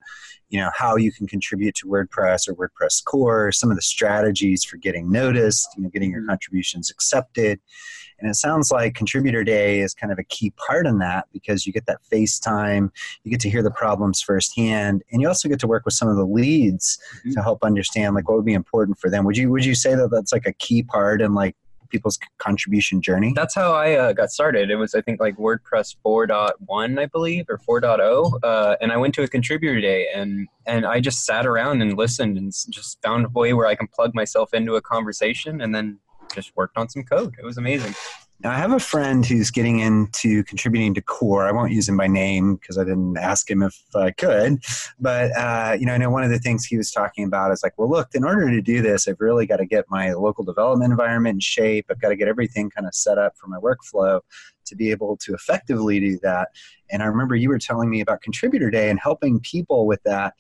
you 0.50 0.60
know 0.60 0.70
how 0.76 0.96
you 0.96 1.12
can 1.12 1.28
contribute 1.28 1.76
to 1.76 1.88
WordPress 1.88 2.48
or 2.48 2.56
WordPress 2.56 3.04
core, 3.04 3.52
some 3.52 3.70
of 3.70 3.76
the 3.76 3.82
strategies 3.82 4.64
for 4.64 4.78
getting 4.78 5.12
noticed, 5.12 5.70
you 5.78 5.84
know, 5.84 5.90
getting 5.90 6.12
your 6.12 6.22
mm-hmm. 6.22 6.30
contributions 6.30 6.90
accepted. 6.90 7.60
And 8.20 8.30
it 8.30 8.36
sounds 8.36 8.72
like 8.72 8.96
Contributor 8.96 9.44
Day 9.44 9.80
is 9.80 9.94
kind 9.94 10.12
of 10.12 10.20
a 10.20 10.24
key 10.24 10.52
part 10.52 10.86
in 10.86 11.00
that 11.00 11.28
because 11.32 11.66
you 11.66 11.74
get 11.74 11.86
that 11.86 12.04
face 12.06 12.40
time, 12.40 12.92
you 13.24 13.32
get 13.32 13.40
to 13.42 13.50
hear 13.50 13.64
the 13.64 13.72
problems 13.72 14.22
firsthand, 14.22 15.04
and 15.12 15.22
you 15.22 15.28
also 15.28 15.50
get 15.50 15.60
to 15.60 15.68
work 15.68 15.86
with 15.86 15.94
some 15.94 16.08
of 16.08 16.16
the 16.16 16.26
leads 16.26 17.00
mm-hmm. 17.20 17.32
to 17.32 17.42
help 17.42 17.64
understand 17.64 18.16
like 18.16 18.28
what 18.28 18.36
would 18.36 18.46
be 18.46 18.54
important 18.54 19.00
for 19.00 19.10
them. 19.10 19.26
Would 19.26 19.38
you 19.38 19.50
would 19.50 19.66
you 19.66 19.76
say 19.76 19.96
that 19.96 20.10
that's 20.12 20.32
like 20.32 20.46
a 20.46 20.54
key 20.54 20.84
part 20.84 21.22
in 21.22 21.34
like 21.34 21.56
people's 21.90 22.20
contribution 22.38 23.02
journey? 23.02 23.34
That's 23.36 23.56
how 23.56 23.74
I 23.74 23.96
uh, 23.96 24.14
got 24.14 24.32
started. 24.32 24.70
It 24.70 24.76
was, 24.76 24.96
I 24.96 25.02
think, 25.02 25.20
like 25.20 25.38
WordPress 25.38 25.96
4.1, 26.06 27.00
I 27.00 27.06
believe, 27.08 27.46
or 27.50 27.58
4.0. 27.58 28.40
Uh, 28.44 28.76
and 28.80 28.92
I 28.92 28.98
went 28.98 29.14
to 29.16 29.24
a 29.24 29.28
contributor 29.28 29.82
day 29.82 30.08
and, 30.14 30.48
and 30.66 30.86
I 30.86 31.00
just 31.00 31.26
sat 31.26 31.46
around 31.46 31.82
and 31.82 31.98
listened 31.98 32.38
and 32.38 32.54
just 32.70 33.02
found 33.02 33.26
a 33.26 33.30
way 33.30 33.54
where 33.54 33.68
I 33.68 33.76
can 33.76 33.88
plug 33.88 34.14
myself 34.14 34.54
into 34.54 34.76
a 34.76 34.82
conversation 34.82 35.62
and 35.62 35.74
then 35.74 36.00
just 36.34 36.56
worked 36.56 36.78
on 36.78 36.90
some 36.90 37.04
code. 37.04 37.36
It 37.40 37.46
was 37.46 37.58
amazing. 37.58 37.96
Now, 38.42 38.52
I 38.52 38.56
have 38.56 38.72
a 38.72 38.80
friend 38.80 39.26
who's 39.26 39.52
getting 39.52 39.80
into 39.80 40.46
contributing 40.46 40.94
to 40.94 41.02
Core. 41.02 41.46
I 41.46 41.52
won't 41.52 41.74
use 41.74 41.90
him 41.90 41.98
by 41.98 42.08
name 42.08 42.56
because 42.56 42.78
I 42.78 42.86
didn't 42.86 43.18
ask 43.18 43.52
him 43.52 43.62
if 43.62 43.78
I 43.94 44.12
could. 44.12 44.64
But, 44.98 45.32
uh, 45.32 45.76
you 45.78 45.86
know, 45.86 45.94
I 45.94 45.98
know 45.98 46.10
one 46.10 46.24
of 46.24 46.30
the 46.30 46.40
things 46.40 46.64
he 46.64 46.78
was 46.78 46.90
talking 46.90 47.26
about 47.26 47.52
is 47.52 47.64
like, 47.64 47.78
well, 47.78 47.90
look, 47.90 48.16
in 48.16 48.24
order 48.24 48.50
to 48.50 48.62
do 48.62 48.82
this, 48.82 49.10
I've 49.10 49.20
really 49.20 49.46
got 49.46 49.58
to 49.58 49.66
get 49.66 49.84
my 49.90 50.14
local 50.14 50.46
development 50.46 50.92
environment 50.92 51.36
in 51.36 51.40
shape. 51.42 51.88
I've 51.90 52.00
got 52.00 52.10
to 52.10 52.16
get 52.16 52.30
everything 52.30 52.70
kind 52.70 52.88
of 52.88 52.96
set 52.96 53.18
up 53.18 53.34
for 53.36 53.48
my 53.48 53.58
workflow 53.58 54.22
to 54.68 54.76
be 54.76 54.90
able 54.90 55.18
to 55.18 55.34
effectively 55.34 56.00
do 56.00 56.18
that. 56.20 56.48
And 56.90 57.04
I 57.04 57.08
remember 57.08 57.36
you 57.36 57.50
were 57.50 57.60
telling 57.60 57.90
me 57.90 58.00
about 58.00 58.22
Contributor 58.22 58.72
Day 58.72 58.90
and 58.90 59.00
helping 59.02 59.42
people 59.42 59.86
with 59.86 60.02
that 60.04 60.36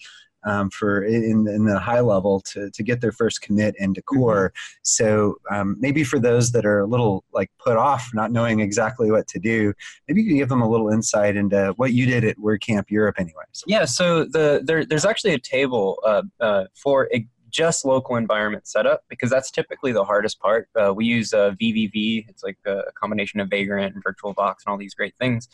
um, 0.45 0.69
for 0.69 1.03
in, 1.03 1.47
in 1.47 1.65
the 1.65 1.79
high 1.79 1.99
level 1.99 2.41
to, 2.41 2.69
to 2.71 2.83
get 2.83 3.01
their 3.01 3.11
first 3.11 3.41
commit 3.41 3.75
into 3.77 4.01
core. 4.01 4.49
Mm-hmm. 4.49 4.79
So 4.83 5.35
um, 5.51 5.75
maybe 5.79 6.03
for 6.03 6.19
those 6.19 6.51
that 6.51 6.65
are 6.65 6.79
a 6.79 6.87
little 6.87 7.23
like 7.33 7.51
put 7.63 7.77
off, 7.77 8.09
not 8.13 8.31
knowing 8.31 8.59
exactly 8.59 9.11
what 9.11 9.27
to 9.29 9.39
do, 9.39 9.73
maybe 10.07 10.21
you 10.21 10.29
can 10.29 10.37
give 10.37 10.49
them 10.49 10.61
a 10.61 10.69
little 10.69 10.89
insight 10.89 11.35
into 11.35 11.73
what 11.77 11.93
you 11.93 12.05
did 12.05 12.23
at 12.23 12.37
WordCamp 12.37 12.85
Europe, 12.89 13.15
anyways. 13.19 13.63
Yeah. 13.67 13.85
So 13.85 14.25
the 14.25 14.61
there, 14.63 14.85
there's 14.85 15.05
actually 15.05 15.33
a 15.33 15.39
table 15.39 15.99
uh, 16.05 16.23
uh, 16.39 16.65
for 16.75 17.09
just 17.49 17.85
local 17.85 18.15
environment 18.15 18.67
setup 18.67 19.03
because 19.09 19.29
that's 19.29 19.51
typically 19.51 19.91
the 19.91 20.03
hardest 20.03 20.39
part. 20.39 20.69
Uh, 20.79 20.93
we 20.93 21.05
use 21.05 21.33
uh, 21.33 21.51
VVV. 21.61 22.25
It's 22.29 22.43
like 22.43 22.57
a 22.65 22.83
combination 22.93 23.39
of 23.39 23.49
Vagrant 23.49 23.95
and 23.95 24.03
VirtualBox 24.03 24.55
and 24.65 24.67
all 24.67 24.77
these 24.77 24.93
great 24.93 25.15
things. 25.17 25.47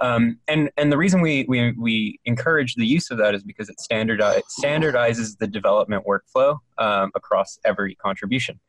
Um, 0.00 0.38
and 0.46 0.70
and 0.76 0.92
the 0.92 0.96
reason 0.96 1.20
we, 1.20 1.44
we 1.48 1.72
we 1.72 2.20
encourage 2.24 2.74
the 2.74 2.86
use 2.86 3.10
of 3.10 3.18
that 3.18 3.34
is 3.34 3.42
because 3.42 3.68
it 3.68 3.80
standardize, 3.80 4.42
standardizes 4.62 5.38
the 5.38 5.46
development 5.46 6.04
workflow 6.06 6.58
um, 6.78 7.10
across 7.14 7.58
every 7.64 7.94
contribution. 7.96 8.60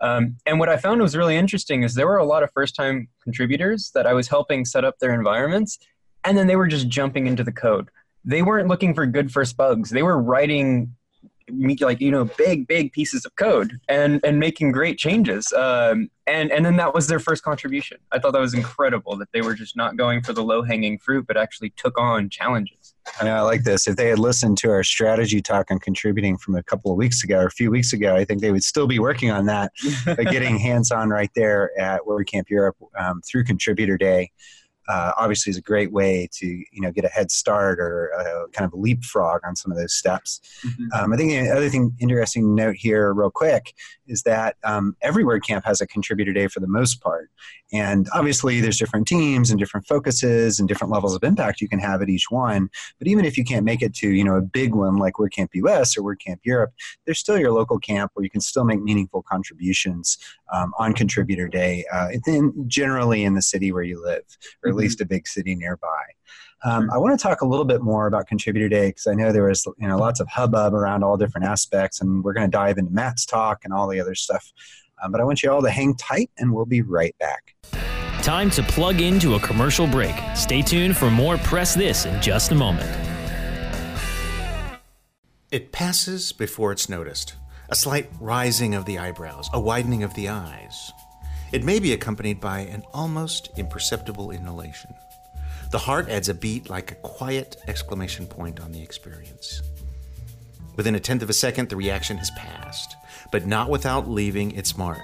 Um, 0.00 0.36
and 0.46 0.58
what 0.58 0.68
I 0.68 0.76
found 0.76 1.00
was 1.02 1.16
really 1.16 1.36
interesting 1.36 1.82
is 1.82 1.94
there 1.94 2.06
were 2.06 2.18
a 2.18 2.24
lot 2.24 2.42
of 2.42 2.50
first 2.52 2.74
time 2.76 3.08
contributors 3.22 3.90
that 3.94 4.06
I 4.06 4.12
was 4.12 4.28
helping 4.28 4.64
set 4.64 4.84
up 4.84 4.98
their 4.98 5.14
environments, 5.14 5.78
and 6.24 6.36
then 6.36 6.46
they 6.46 6.56
were 6.56 6.68
just 6.68 6.88
jumping 6.88 7.26
into 7.26 7.44
the 7.44 7.52
code. 7.52 7.88
They 8.24 8.42
weren't 8.42 8.68
looking 8.68 8.94
for 8.94 9.06
good 9.06 9.30
first 9.30 9.56
bugs. 9.56 9.90
They 9.90 10.02
were 10.02 10.20
writing 10.20 10.96
like 11.80 12.00
you 12.00 12.10
know 12.10 12.24
big 12.36 12.66
big 12.66 12.92
pieces 12.92 13.24
of 13.24 13.34
code 13.36 13.78
and 13.88 14.20
and 14.24 14.38
making 14.38 14.72
great 14.72 14.98
changes. 14.98 15.52
Um, 15.52 16.10
and 16.26 16.50
and 16.50 16.64
then 16.64 16.76
that 16.76 16.94
was 16.94 17.06
their 17.06 17.20
first 17.20 17.42
contribution. 17.42 17.98
I 18.12 18.18
thought 18.18 18.32
that 18.32 18.40
was 18.40 18.54
incredible 18.54 19.16
that 19.18 19.28
they 19.32 19.42
were 19.42 19.54
just 19.54 19.76
not 19.76 19.96
going 19.96 20.22
for 20.22 20.32
the 20.32 20.42
low 20.42 20.62
hanging 20.62 20.98
fruit 20.98 21.26
but 21.26 21.36
actually 21.36 21.70
took 21.76 21.98
on 21.98 22.28
challenges. 22.28 22.94
I, 23.20 23.24
know, 23.24 23.36
I 23.36 23.40
like 23.42 23.62
this. 23.62 23.86
If 23.86 23.94
they 23.94 24.08
had 24.08 24.18
listened 24.18 24.58
to 24.58 24.70
our 24.70 24.82
strategy 24.82 25.40
talk 25.40 25.70
on 25.70 25.78
contributing 25.78 26.36
from 26.36 26.56
a 26.56 26.62
couple 26.62 26.90
of 26.90 26.96
weeks 26.96 27.22
ago 27.22 27.38
or 27.38 27.46
a 27.46 27.50
few 27.50 27.70
weeks 27.70 27.92
ago 27.92 28.16
i 28.16 28.24
think 28.24 28.40
they 28.40 28.50
would 28.50 28.64
still 28.64 28.86
be 28.86 28.98
working 28.98 29.30
on 29.30 29.46
that 29.46 29.72
but 30.04 30.26
getting 30.30 30.58
hands 30.58 30.90
on 30.90 31.08
right 31.08 31.30
there 31.34 31.78
at 31.78 32.00
WordCamp 32.02 32.48
Europe 32.48 32.76
um, 32.98 33.22
through 33.22 33.44
contributor 33.44 33.96
day 33.96 34.30
uh, 34.88 35.12
obviously 35.16 35.50
is 35.50 35.56
a 35.56 35.62
great 35.62 35.92
way 35.92 36.28
to 36.32 36.46
you 36.46 36.80
know 36.80 36.92
get 36.92 37.04
a 37.04 37.08
head 37.08 37.30
start 37.30 37.78
or 37.78 38.08
a, 38.08 38.48
kind 38.50 38.70
of 38.70 38.78
leapfrog 38.78 39.40
on 39.44 39.56
some 39.56 39.72
of 39.72 39.78
those 39.78 39.94
steps. 39.94 40.40
Mm-hmm. 40.64 40.84
Um, 40.94 41.12
I 41.12 41.16
think 41.16 41.30
the 41.30 41.50
other 41.50 41.68
thing 41.68 41.94
interesting 41.98 42.54
note 42.54 42.76
here, 42.76 43.12
real 43.12 43.30
quick, 43.30 43.74
is 44.06 44.22
that 44.22 44.56
um, 44.64 44.96
every 45.02 45.24
WordCamp 45.24 45.64
has 45.64 45.80
a 45.80 45.86
contributor 45.86 46.32
day 46.32 46.48
for 46.48 46.60
the 46.60 46.68
most 46.68 47.00
part, 47.00 47.30
and 47.72 48.08
obviously 48.14 48.60
there's 48.60 48.78
different 48.78 49.06
teams 49.08 49.50
and 49.50 49.58
different 49.58 49.86
focuses 49.86 50.58
and 50.58 50.68
different 50.68 50.92
levels 50.92 51.14
of 51.14 51.24
impact 51.24 51.60
you 51.60 51.68
can 51.68 51.78
have 51.78 52.02
at 52.02 52.08
each 52.08 52.30
one. 52.30 52.68
But 52.98 53.08
even 53.08 53.24
if 53.24 53.36
you 53.36 53.44
can't 53.44 53.64
make 53.64 53.82
it 53.82 53.94
to 53.96 54.08
you 54.10 54.24
know 54.24 54.36
a 54.36 54.42
big 54.42 54.74
one 54.74 54.96
like 54.96 55.14
WordCamp 55.14 55.48
US 55.54 55.96
or 55.96 56.02
WordCamp 56.02 56.38
Europe, 56.44 56.72
there's 57.04 57.18
still 57.18 57.38
your 57.38 57.52
local 57.52 57.78
camp 57.78 58.12
where 58.14 58.24
you 58.24 58.30
can 58.30 58.40
still 58.40 58.64
make 58.64 58.80
meaningful 58.80 59.22
contributions 59.22 60.18
um, 60.52 60.72
on 60.78 60.92
contributor 60.92 61.48
day, 61.48 61.84
uh, 61.92 62.08
generally 62.66 63.24
in 63.24 63.34
the 63.34 63.42
city 63.42 63.72
where 63.72 63.82
you 63.82 64.02
live, 64.02 64.24
or 64.64 64.72
at 64.76 64.78
mm-hmm. 64.78 64.84
least 64.84 65.00
a 65.00 65.06
big 65.06 65.26
city 65.26 65.54
nearby. 65.54 66.02
Um, 66.64 66.90
I 66.90 66.98
want 66.98 67.18
to 67.18 67.22
talk 67.22 67.42
a 67.42 67.46
little 67.46 67.64
bit 67.64 67.82
more 67.82 68.06
about 68.06 68.26
Contributor 68.26 68.68
Day 68.68 68.88
because 68.88 69.06
I 69.06 69.14
know 69.14 69.30
there 69.30 69.44
was 69.44 69.66
you 69.78 69.86
know 69.86 69.98
lots 69.98 70.20
of 70.20 70.28
hubbub 70.28 70.74
around 70.74 71.04
all 71.04 71.16
different 71.16 71.46
aspects, 71.46 72.00
and 72.00 72.24
we're 72.24 72.32
going 72.32 72.50
to 72.50 72.54
dive 72.56 72.78
into 72.78 72.92
Matt's 72.92 73.26
talk 73.26 73.64
and 73.64 73.72
all 73.72 73.88
the 73.88 74.00
other 74.00 74.14
stuff. 74.14 74.52
Um, 75.02 75.12
but 75.12 75.20
I 75.20 75.24
want 75.24 75.42
you 75.42 75.50
all 75.50 75.62
to 75.62 75.70
hang 75.70 75.94
tight, 75.94 76.30
and 76.38 76.52
we'll 76.52 76.64
be 76.64 76.82
right 76.82 77.14
back. 77.18 77.54
Time 78.22 78.50
to 78.50 78.62
plug 78.62 79.00
into 79.00 79.34
a 79.34 79.40
commercial 79.40 79.86
break. 79.86 80.14
Stay 80.34 80.62
tuned 80.62 80.96
for 80.96 81.10
more 81.10 81.36
Press 81.38 81.74
This 81.74 82.06
in 82.06 82.20
just 82.20 82.50
a 82.50 82.54
moment. 82.54 82.90
It 85.52 85.70
passes 85.70 86.32
before 86.32 86.72
it's 86.72 86.88
noticed. 86.88 87.34
A 87.68 87.76
slight 87.76 88.10
rising 88.20 88.74
of 88.74 88.84
the 88.84 88.98
eyebrows, 88.98 89.48
a 89.52 89.60
widening 89.60 90.02
of 90.02 90.12
the 90.14 90.28
eyes. 90.28 90.92
It 91.56 91.64
may 91.64 91.78
be 91.78 91.94
accompanied 91.94 92.38
by 92.38 92.58
an 92.58 92.84
almost 92.92 93.48
imperceptible 93.56 94.30
inhalation. 94.30 94.94
The 95.70 95.78
heart 95.78 96.10
adds 96.10 96.28
a 96.28 96.34
beat 96.34 96.68
like 96.68 96.92
a 96.92 96.96
quiet 96.96 97.56
exclamation 97.66 98.26
point 98.26 98.60
on 98.60 98.72
the 98.72 98.82
experience. 98.82 99.62
Within 100.76 100.96
a 100.96 101.00
tenth 101.00 101.22
of 101.22 101.30
a 101.30 101.32
second, 101.32 101.70
the 101.70 101.76
reaction 101.76 102.18
has 102.18 102.30
passed, 102.32 102.94
but 103.32 103.46
not 103.46 103.70
without 103.70 104.06
leaving 104.06 104.50
its 104.50 104.76
mark. 104.76 105.00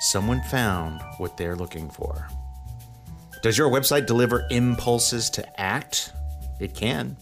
Someone 0.00 0.42
found 0.50 1.00
what 1.16 1.38
they're 1.38 1.56
looking 1.56 1.88
for. 1.88 2.28
Does 3.42 3.56
your 3.56 3.70
website 3.70 4.04
deliver 4.04 4.46
impulses 4.50 5.30
to 5.30 5.58
act? 5.60 6.12
It 6.58 6.74
can. 6.74 7.16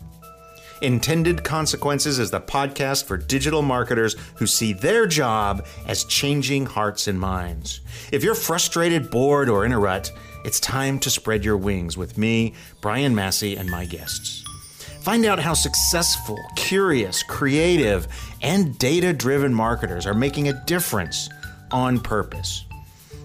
Intended 0.81 1.43
Consequences 1.43 2.21
is 2.21 2.31
the 2.31 2.41
podcast 2.41 3.05
for 3.05 3.17
digital 3.17 3.63
marketers 3.63 4.15
who 4.37 4.47
see 4.47 4.73
their 4.73 5.07
job 5.07 5.67
as 5.87 6.05
changing 6.05 6.67
hearts 6.67 7.09
and 7.09 7.19
minds. 7.19 7.81
If 8.13 8.23
you're 8.23 8.37
frustrated, 8.37 9.11
bored, 9.11 9.49
or 9.49 9.65
in 9.65 9.73
a 9.73 9.79
rut, 9.79 10.13
it's 10.45 10.61
time 10.61 11.01
to 11.01 11.11
spread 11.11 11.45
your 11.45 11.57
wings 11.57 11.97
with 11.97 12.17
me, 12.17 12.55
Brian 12.81 13.13
Massey, 13.13 13.57
and 13.57 13.69
my 13.69 13.87
guests. 13.87 14.45
Find 15.03 15.27
out 15.27 15.41
how 15.41 15.55
successful, 15.55 16.39
curious, 16.55 17.25
creative, 17.25 18.07
and 18.41 18.79
data 18.79 19.13
driven 19.13 19.53
marketers 19.53 20.07
are 20.07 20.15
making 20.15 20.49
a 20.49 20.65
difference 20.65 21.29
on 21.73 21.99
purpose. 21.99 22.65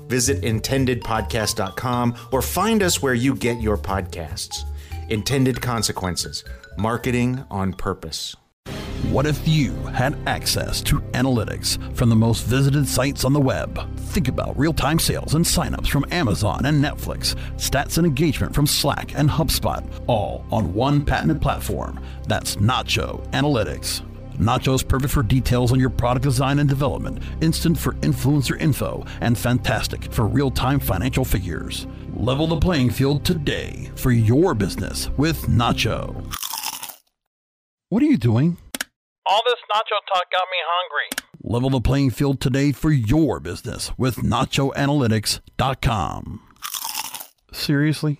Visit 0.07 0.41
intendedpodcast.com 0.41 2.15
or 2.31 2.41
find 2.41 2.81
us 2.81 3.01
where 3.01 3.13
you 3.13 3.35
get 3.35 3.61
your 3.61 3.77
podcasts. 3.77 4.63
Intended 5.09 5.61
Consequences 5.61 6.43
Marketing 6.77 7.45
on 7.51 7.73
Purpose. 7.73 8.35
What 9.11 9.25
if 9.25 9.47
you 9.47 9.73
had 9.87 10.17
access 10.27 10.81
to 10.83 10.99
analytics 11.11 11.77
from 11.95 12.09
the 12.09 12.15
most 12.15 12.45
visited 12.45 12.87
sites 12.87 13.25
on 13.25 13.33
the 13.33 13.39
web? 13.39 13.95
Think 13.97 14.27
about 14.27 14.57
real 14.57 14.73
time 14.73 14.97
sales 14.97 15.35
and 15.35 15.45
signups 15.45 15.87
from 15.87 16.05
Amazon 16.09 16.65
and 16.65 16.83
Netflix, 16.83 17.35
stats 17.57 17.97
and 17.97 18.07
engagement 18.07 18.55
from 18.55 18.65
Slack 18.65 19.13
and 19.15 19.29
HubSpot, 19.29 19.87
all 20.07 20.45
on 20.51 20.73
one 20.73 21.05
patented 21.05 21.41
platform. 21.41 21.99
That's 22.27 22.55
Nacho 22.55 23.23
Analytics. 23.31 24.01
Nacho 24.37 24.73
is 24.73 24.81
perfect 24.81 25.13
for 25.13 25.21
details 25.21 25.71
on 25.71 25.79
your 25.79 25.91
product 25.91 26.23
design 26.23 26.57
and 26.57 26.67
development, 26.67 27.21
instant 27.41 27.77
for 27.77 27.93
influencer 27.95 28.59
info, 28.59 29.05
and 29.21 29.37
fantastic 29.37 30.11
for 30.11 30.25
real 30.25 30.49
time 30.49 30.79
financial 30.79 31.23
figures. 31.23 31.85
Level 32.15 32.47
the 32.47 32.57
playing 32.57 32.89
field 32.89 33.23
today 33.23 33.91
for 33.95 34.11
your 34.11 34.55
business 34.55 35.09
with 35.17 35.39
Nacho. 35.43 36.33
What 37.93 38.01
are 38.01 38.07
you 38.07 38.17
doing? 38.17 38.57
All 39.27 39.41
this 39.45 39.59
nacho 39.71 40.01
talk 40.11 40.23
got 40.31 40.47
me 40.49 40.57
hungry. 40.65 41.09
Level 41.43 41.69
the 41.69 41.79
playing 41.79 42.09
field 42.09 42.41
today 42.41 42.71
for 42.71 42.89
your 42.89 43.39
business 43.39 43.91
with 43.99 44.15
nachoanalytics.com. 44.15 46.41
Seriously? 47.51 48.19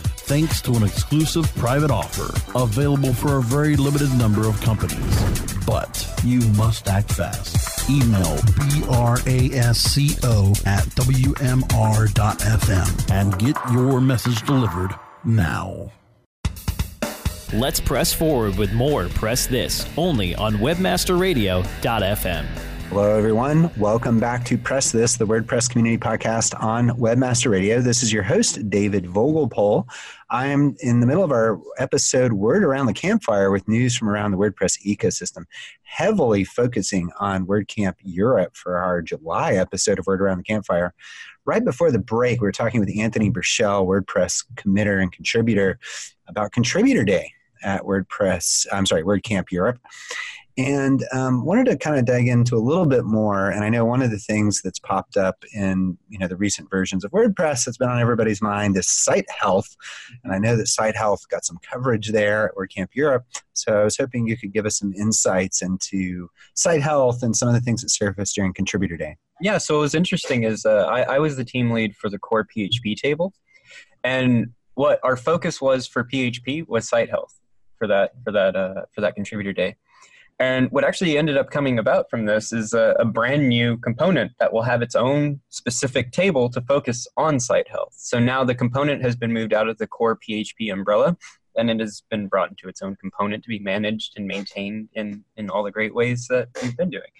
thanks 0.31 0.61
to 0.61 0.71
an 0.75 0.83
exclusive 0.83 1.53
private 1.55 1.91
offer 1.91 2.33
available 2.57 3.13
for 3.13 3.39
a 3.39 3.41
very 3.41 3.75
limited 3.75 4.09
number 4.13 4.47
of 4.47 4.61
companies. 4.61 5.65
But 5.65 6.09
you 6.23 6.39
must 6.51 6.87
act 6.87 7.11
fast. 7.11 7.89
Email 7.89 8.37
brasco 8.87 10.65
at 10.65 10.85
wmr.fm 10.95 13.11
and 13.11 13.37
get 13.39 13.57
your 13.73 13.99
message 13.99 14.41
delivered 14.43 14.91
now. 15.25 15.91
Let's 17.51 17.81
press 17.81 18.13
forward 18.13 18.57
with 18.57 18.71
more 18.71 19.09
Press 19.09 19.47
This 19.47 19.85
only 19.97 20.33
on 20.35 20.53
WebmasterRadio.fm. 20.53 22.70
Hello, 22.91 23.15
everyone. 23.15 23.71
Welcome 23.77 24.19
back 24.19 24.43
to 24.43 24.57
Press 24.57 24.91
This, 24.91 25.15
the 25.15 25.25
WordPress 25.25 25.69
community 25.69 25.97
podcast 25.97 26.61
on 26.61 26.89
Webmaster 26.89 27.49
Radio. 27.49 27.79
This 27.79 28.03
is 28.03 28.11
your 28.11 28.21
host, 28.21 28.69
David 28.69 29.05
Vogelpohl. 29.05 29.89
I 30.29 30.47
am 30.47 30.75
in 30.81 30.99
the 30.99 31.07
middle 31.07 31.23
of 31.23 31.31
our 31.31 31.57
episode, 31.77 32.33
Word 32.33 32.65
Around 32.65 32.87
the 32.87 32.93
Campfire, 32.93 33.49
with 33.49 33.65
news 33.65 33.95
from 33.95 34.09
around 34.09 34.31
the 34.31 34.37
WordPress 34.37 34.85
ecosystem, 34.85 35.45
heavily 35.83 36.43
focusing 36.43 37.09
on 37.17 37.47
WordCamp 37.47 37.93
Europe 38.01 38.57
for 38.57 38.77
our 38.77 39.01
July 39.01 39.53
episode 39.53 39.97
of 39.97 40.05
Word 40.05 40.21
Around 40.21 40.39
the 40.39 40.43
Campfire. 40.43 40.93
Right 41.45 41.63
before 41.63 41.91
the 41.91 41.99
break, 41.99 42.41
we 42.41 42.45
were 42.45 42.51
talking 42.51 42.81
with 42.81 42.91
Anthony 42.93 43.29
Burchell, 43.29 43.87
WordPress 43.87 44.43
committer 44.55 45.01
and 45.01 45.13
contributor, 45.13 45.79
about 46.27 46.51
Contributor 46.51 47.05
Day 47.05 47.31
at 47.63 47.83
WordPress, 47.83 48.67
I'm 48.69 48.85
sorry, 48.85 49.03
WordCamp 49.03 49.49
Europe. 49.49 49.79
And 50.57 51.05
um, 51.13 51.45
wanted 51.45 51.65
to 51.67 51.77
kind 51.77 51.97
of 51.97 52.05
dig 52.05 52.27
into 52.27 52.55
a 52.55 52.59
little 52.59 52.85
bit 52.85 53.05
more. 53.05 53.49
And 53.49 53.63
I 53.63 53.69
know 53.69 53.85
one 53.85 54.01
of 54.01 54.11
the 54.11 54.19
things 54.19 54.61
that's 54.61 54.79
popped 54.79 55.17
up 55.17 55.43
in 55.53 55.97
you 56.09 56.19
know 56.19 56.27
the 56.27 56.35
recent 56.35 56.69
versions 56.69 57.03
of 57.03 57.11
WordPress 57.11 57.65
that's 57.65 57.77
been 57.77 57.89
on 57.89 57.99
everybody's 57.99 58.41
mind 58.41 58.75
is 58.77 58.87
site 58.87 59.29
health. 59.29 59.75
And 60.23 60.33
I 60.33 60.37
know 60.37 60.55
that 60.55 60.67
site 60.67 60.95
health 60.95 61.27
got 61.29 61.45
some 61.45 61.57
coverage 61.61 62.11
there 62.11 62.49
at 62.49 62.55
WordCamp 62.55 62.89
Europe. 62.93 63.25
So 63.53 63.81
I 63.81 63.83
was 63.83 63.97
hoping 63.97 64.27
you 64.27 64.37
could 64.37 64.53
give 64.53 64.65
us 64.65 64.77
some 64.77 64.93
insights 64.93 65.61
into 65.61 66.29
site 66.53 66.81
health 66.81 67.23
and 67.23 67.35
some 67.35 67.47
of 67.47 67.53
the 67.53 67.61
things 67.61 67.81
that 67.81 67.89
surfaced 67.89 68.35
during 68.35 68.53
Contributor 68.53 68.97
Day. 68.97 69.17
Yeah, 69.39 69.57
so 69.57 69.75
what 69.75 69.81
was 69.81 69.95
interesting 69.95 70.43
is 70.43 70.65
uh, 70.65 70.85
I, 70.85 71.15
I 71.15 71.19
was 71.19 71.35
the 71.35 71.43
team 71.43 71.71
lead 71.71 71.95
for 71.95 72.09
the 72.09 72.19
core 72.19 72.45
PHP 72.45 72.95
table, 72.95 73.33
and 74.03 74.53
what 74.75 74.99
our 75.03 75.17
focus 75.17 75.59
was 75.59 75.87
for 75.87 76.03
PHP 76.03 76.67
was 76.67 76.87
site 76.87 77.09
health 77.09 77.39
for 77.77 77.87
that 77.87 78.11
for 78.23 78.31
that 78.31 78.55
uh, 78.55 78.83
for 78.93 79.01
that 79.01 79.15
contributor 79.15 79.53
day. 79.53 79.75
And 80.41 80.71
what 80.71 80.83
actually 80.83 81.19
ended 81.19 81.37
up 81.37 81.51
coming 81.51 81.77
about 81.77 82.09
from 82.09 82.25
this 82.25 82.51
is 82.51 82.73
a, 82.73 82.95
a, 82.97 83.05
brand 83.05 83.47
new 83.47 83.77
component 83.77 84.31
that 84.39 84.51
will 84.51 84.63
have 84.63 84.81
its 84.81 84.95
own 84.95 85.39
specific 85.49 86.11
table 86.11 86.49
to 86.49 86.59
focus 86.61 87.05
on 87.15 87.39
site 87.39 87.69
health. 87.69 87.93
So 87.95 88.17
now 88.17 88.43
the 88.43 88.55
component 88.55 89.03
has 89.03 89.15
been 89.15 89.31
moved 89.31 89.53
out 89.53 89.69
of 89.69 89.77
the 89.77 89.85
core 89.85 90.17
PHP 90.17 90.73
umbrella 90.73 91.15
and 91.55 91.69
it 91.69 91.79
has 91.79 92.01
been 92.09 92.27
brought 92.27 92.49
into 92.49 92.67
its 92.67 92.81
own 92.81 92.95
component 92.95 93.43
to 93.43 93.49
be 93.49 93.59
managed 93.59 94.13
and 94.15 94.25
maintained 94.25 94.89
in, 94.93 95.23
in 95.37 95.51
all 95.51 95.61
the 95.61 95.69
great 95.69 95.93
ways 95.93 96.25
that 96.31 96.47
we've 96.63 96.75
been 96.75 96.89
doing. 96.89 97.11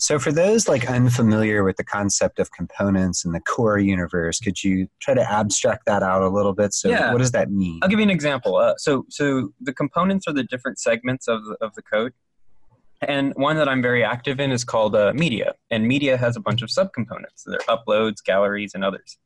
So, 0.00 0.18
for 0.20 0.30
those 0.30 0.68
like 0.68 0.88
unfamiliar 0.88 1.64
with 1.64 1.76
the 1.76 1.84
concept 1.84 2.38
of 2.38 2.52
components 2.52 3.24
in 3.24 3.32
the 3.32 3.40
core 3.40 3.78
universe, 3.78 4.38
could 4.38 4.62
you 4.62 4.88
try 5.00 5.14
to 5.14 5.28
abstract 5.28 5.86
that 5.86 6.04
out 6.04 6.22
a 6.22 6.28
little 6.28 6.52
bit? 6.52 6.72
So, 6.72 6.88
yeah. 6.88 7.10
what 7.10 7.18
does 7.18 7.32
that 7.32 7.50
mean? 7.50 7.80
I'll 7.82 7.88
give 7.88 7.98
you 7.98 8.04
an 8.04 8.10
example. 8.10 8.56
Uh, 8.56 8.74
so, 8.76 9.06
so 9.08 9.52
the 9.60 9.72
components 9.72 10.28
are 10.28 10.32
the 10.32 10.44
different 10.44 10.78
segments 10.78 11.26
of 11.26 11.42
of 11.60 11.74
the 11.74 11.82
code, 11.82 12.12
and 13.00 13.32
one 13.36 13.56
that 13.56 13.68
I'm 13.68 13.82
very 13.82 14.04
active 14.04 14.40
in 14.40 14.50
is 14.50 14.64
called 14.64 14.96
uh, 14.96 15.12
media, 15.14 15.54
and 15.70 15.86
media 15.86 16.16
has 16.16 16.36
a 16.36 16.40
bunch 16.40 16.62
of 16.62 16.68
subcomponents. 16.68 17.36
So 17.36 17.50
they're 17.50 17.76
uploads, 17.76 18.22
galleries, 18.24 18.72
and 18.74 18.84
others. 18.84 19.18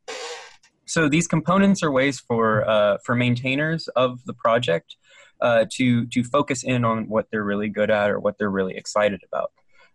So 0.87 1.09
these 1.09 1.27
components 1.27 1.83
are 1.83 1.91
ways 1.91 2.21
for 2.21 2.69
uh, 2.69 2.99
for 3.05 3.15
maintainers 3.15 3.89
of 3.89 4.25
the 4.27 4.35
project 4.35 4.97
uh, 5.41 5.65
to 5.73 6.07
to 6.07 6.25
focus 6.25 6.65
in 6.65 6.85
on 6.85 7.09
what 7.09 7.27
they're 7.31 7.45
really 7.45 7.69
good 7.69 7.91
at 7.91 8.11
or 8.11 8.21
what 8.21 8.37
they're 8.39 8.51
really 8.51 8.77
excited 8.77 9.23
about. 9.27 9.53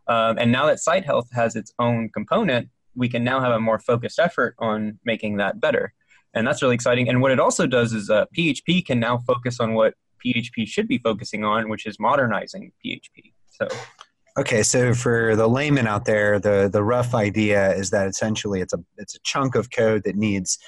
Um, 0.07 0.37
and 0.39 0.51
now 0.51 0.65
that 0.65 0.79
site 0.79 1.05
health 1.05 1.27
has 1.33 1.55
its 1.55 1.73
own 1.79 2.09
component, 2.09 2.69
we 2.95 3.09
can 3.09 3.23
now 3.23 3.41
have 3.41 3.51
a 3.51 3.59
more 3.59 3.77
focused 3.77 4.19
effort 4.19 4.55
on 4.57 4.99
making 5.05 5.37
that 5.37 5.59
better. 5.59 5.93
And 6.33 6.47
that's 6.47 6.61
really 6.61 6.75
exciting. 6.75 7.09
And 7.09 7.21
what 7.21 7.31
it 7.31 7.39
also 7.39 7.67
does 7.67 7.93
is 7.93 8.09
uh, 8.09 8.25
PHP 8.37 8.85
can 8.85 8.99
now 8.99 9.17
focus 9.19 9.59
on 9.59 9.73
what 9.73 9.95
PHP 10.25 10.67
should 10.67 10.87
be 10.87 10.97
focusing 10.97 11.43
on, 11.43 11.69
which 11.69 11.85
is 11.85 11.99
modernizing 11.99 12.71
PHP. 12.83 13.33
So. 13.59 13.67
Okay, 14.37 14.61
so 14.61 14.93
for 14.93 15.35
the 15.35 15.47
layman 15.47 15.87
out 15.87 16.05
there, 16.05 16.39
the 16.39 16.69
the 16.71 16.83
rough 16.83 17.15
idea 17.15 17.73
is 17.73 17.89
that 17.89 18.07
essentially 18.07 18.61
it's 18.61 18.73
a 18.73 18.79
it's 18.97 19.15
a 19.15 19.19
chunk 19.23 19.55
of 19.55 19.71
code 19.71 20.03
that 20.03 20.15
needs 20.15 20.59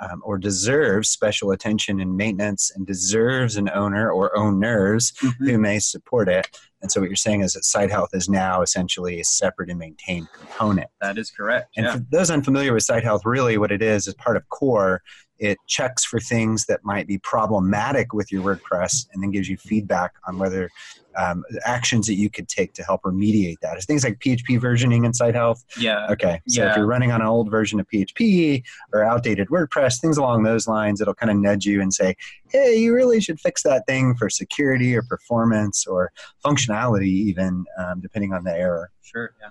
um, 0.00 0.22
or 0.24 0.38
deserves 0.38 1.08
special 1.08 1.50
attention 1.50 2.00
and 2.00 2.16
maintenance 2.16 2.70
and 2.74 2.86
deserves 2.86 3.56
an 3.56 3.70
owner 3.70 4.10
or 4.10 4.36
owners 4.36 5.12
mm-hmm. 5.22 5.44
who 5.44 5.58
may 5.58 5.78
support 5.78 6.28
it. 6.28 6.46
And 6.82 6.92
so 6.92 7.00
what 7.00 7.08
you're 7.08 7.16
saying 7.16 7.40
is 7.40 7.54
that 7.54 7.64
site 7.64 7.90
health 7.90 8.10
is 8.12 8.28
now 8.28 8.62
essentially 8.62 9.20
a 9.20 9.24
separate 9.24 9.70
and 9.70 9.78
maintained 9.78 10.28
component. 10.32 10.88
That 11.00 11.18
is 11.18 11.30
correct. 11.30 11.72
And 11.76 11.86
yeah. 11.86 11.92
for 11.94 12.04
those 12.10 12.30
unfamiliar 12.30 12.72
with 12.74 12.82
site 12.82 13.04
health, 13.04 13.22
really 13.24 13.58
what 13.58 13.72
it 13.72 13.82
is 13.82 14.06
is 14.06 14.14
part 14.14 14.36
of 14.36 14.48
core. 14.50 15.02
It 15.38 15.58
checks 15.66 16.04
for 16.04 16.20
things 16.20 16.66
that 16.66 16.80
might 16.82 17.06
be 17.06 17.18
problematic 17.18 18.12
with 18.12 18.32
your 18.32 18.42
WordPress 18.42 19.06
and 19.12 19.22
then 19.22 19.30
gives 19.30 19.48
you 19.48 19.56
feedback 19.56 20.12
on 20.26 20.38
whether 20.38 20.70
um, 21.16 21.44
actions 21.64 22.06
that 22.06 22.14
you 22.14 22.30
could 22.30 22.48
take 22.48 22.74
to 22.74 22.82
help 22.82 23.02
remediate 23.02 23.60
that. 23.60 23.76
It's 23.76 23.86
things 23.86 24.04
like 24.04 24.18
PHP 24.18 24.60
versioning 24.60 25.04
and 25.04 25.14
site 25.14 25.34
health. 25.34 25.64
Yeah. 25.78 26.06
Okay. 26.10 26.40
So 26.48 26.62
yeah. 26.62 26.70
if 26.70 26.76
you're 26.76 26.86
running 26.86 27.12
on 27.12 27.20
an 27.20 27.26
old 27.26 27.50
version 27.50 27.80
of 27.80 27.88
PHP 27.88 28.62
or 28.92 29.02
outdated 29.02 29.48
WordPress, 29.48 30.00
things 30.00 30.18
along 30.18 30.42
those 30.42 30.68
lines, 30.68 31.00
it'll 31.00 31.14
kind 31.14 31.30
of 31.30 31.36
nudge 31.38 31.64
you 31.64 31.80
and 31.80 31.92
say, 31.92 32.14
hey, 32.48 32.76
you 32.76 32.94
really 32.94 33.20
should 33.20 33.40
fix 33.40 33.62
that 33.62 33.86
thing 33.86 34.14
for 34.14 34.28
security 34.28 34.94
or 34.94 35.02
performance 35.02 35.86
or 35.86 36.12
functionality, 36.44 37.06
even 37.06 37.64
um, 37.78 38.00
depending 38.00 38.32
on 38.32 38.44
the 38.44 38.52
error. 38.52 38.90
Sure. 39.02 39.32
Yeah. 39.40 39.48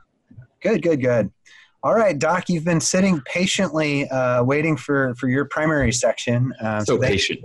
Good, 0.61 0.81
good, 0.81 1.01
good. 1.01 1.31
All 1.83 1.93
right, 1.93 2.17
Doc, 2.17 2.49
you've 2.49 2.65
been 2.65 2.81
sitting 2.81 3.21
patiently 3.27 4.09
uh, 4.09 4.43
waiting 4.43 4.75
for, 4.75 5.13
for 5.19 5.27
your 5.27 5.45
primary 5.45 5.91
section. 5.91 6.51
Uh, 6.59 6.83
so, 6.83 6.95
so 6.95 7.01
patient. 7.01 7.39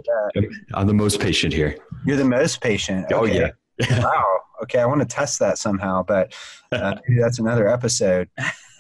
I'm 0.73 0.87
the 0.87 0.95
most 0.95 1.21
patient 1.21 1.53
here. 1.53 1.77
You're 2.07 2.17
the 2.17 2.25
most 2.25 2.63
patient. 2.63 3.05
Okay. 3.07 3.15
Oh, 3.15 3.25
yeah 3.25 3.51
wow. 3.91 4.41
Okay, 4.63 4.79
I 4.79 4.87
want 4.87 5.01
to 5.01 5.07
test 5.07 5.39
that 5.39 5.59
somehow, 5.59 6.03
but 6.03 6.35
uh, 6.73 6.97
that's 7.21 7.39
another 7.39 7.69
episode. 7.69 8.29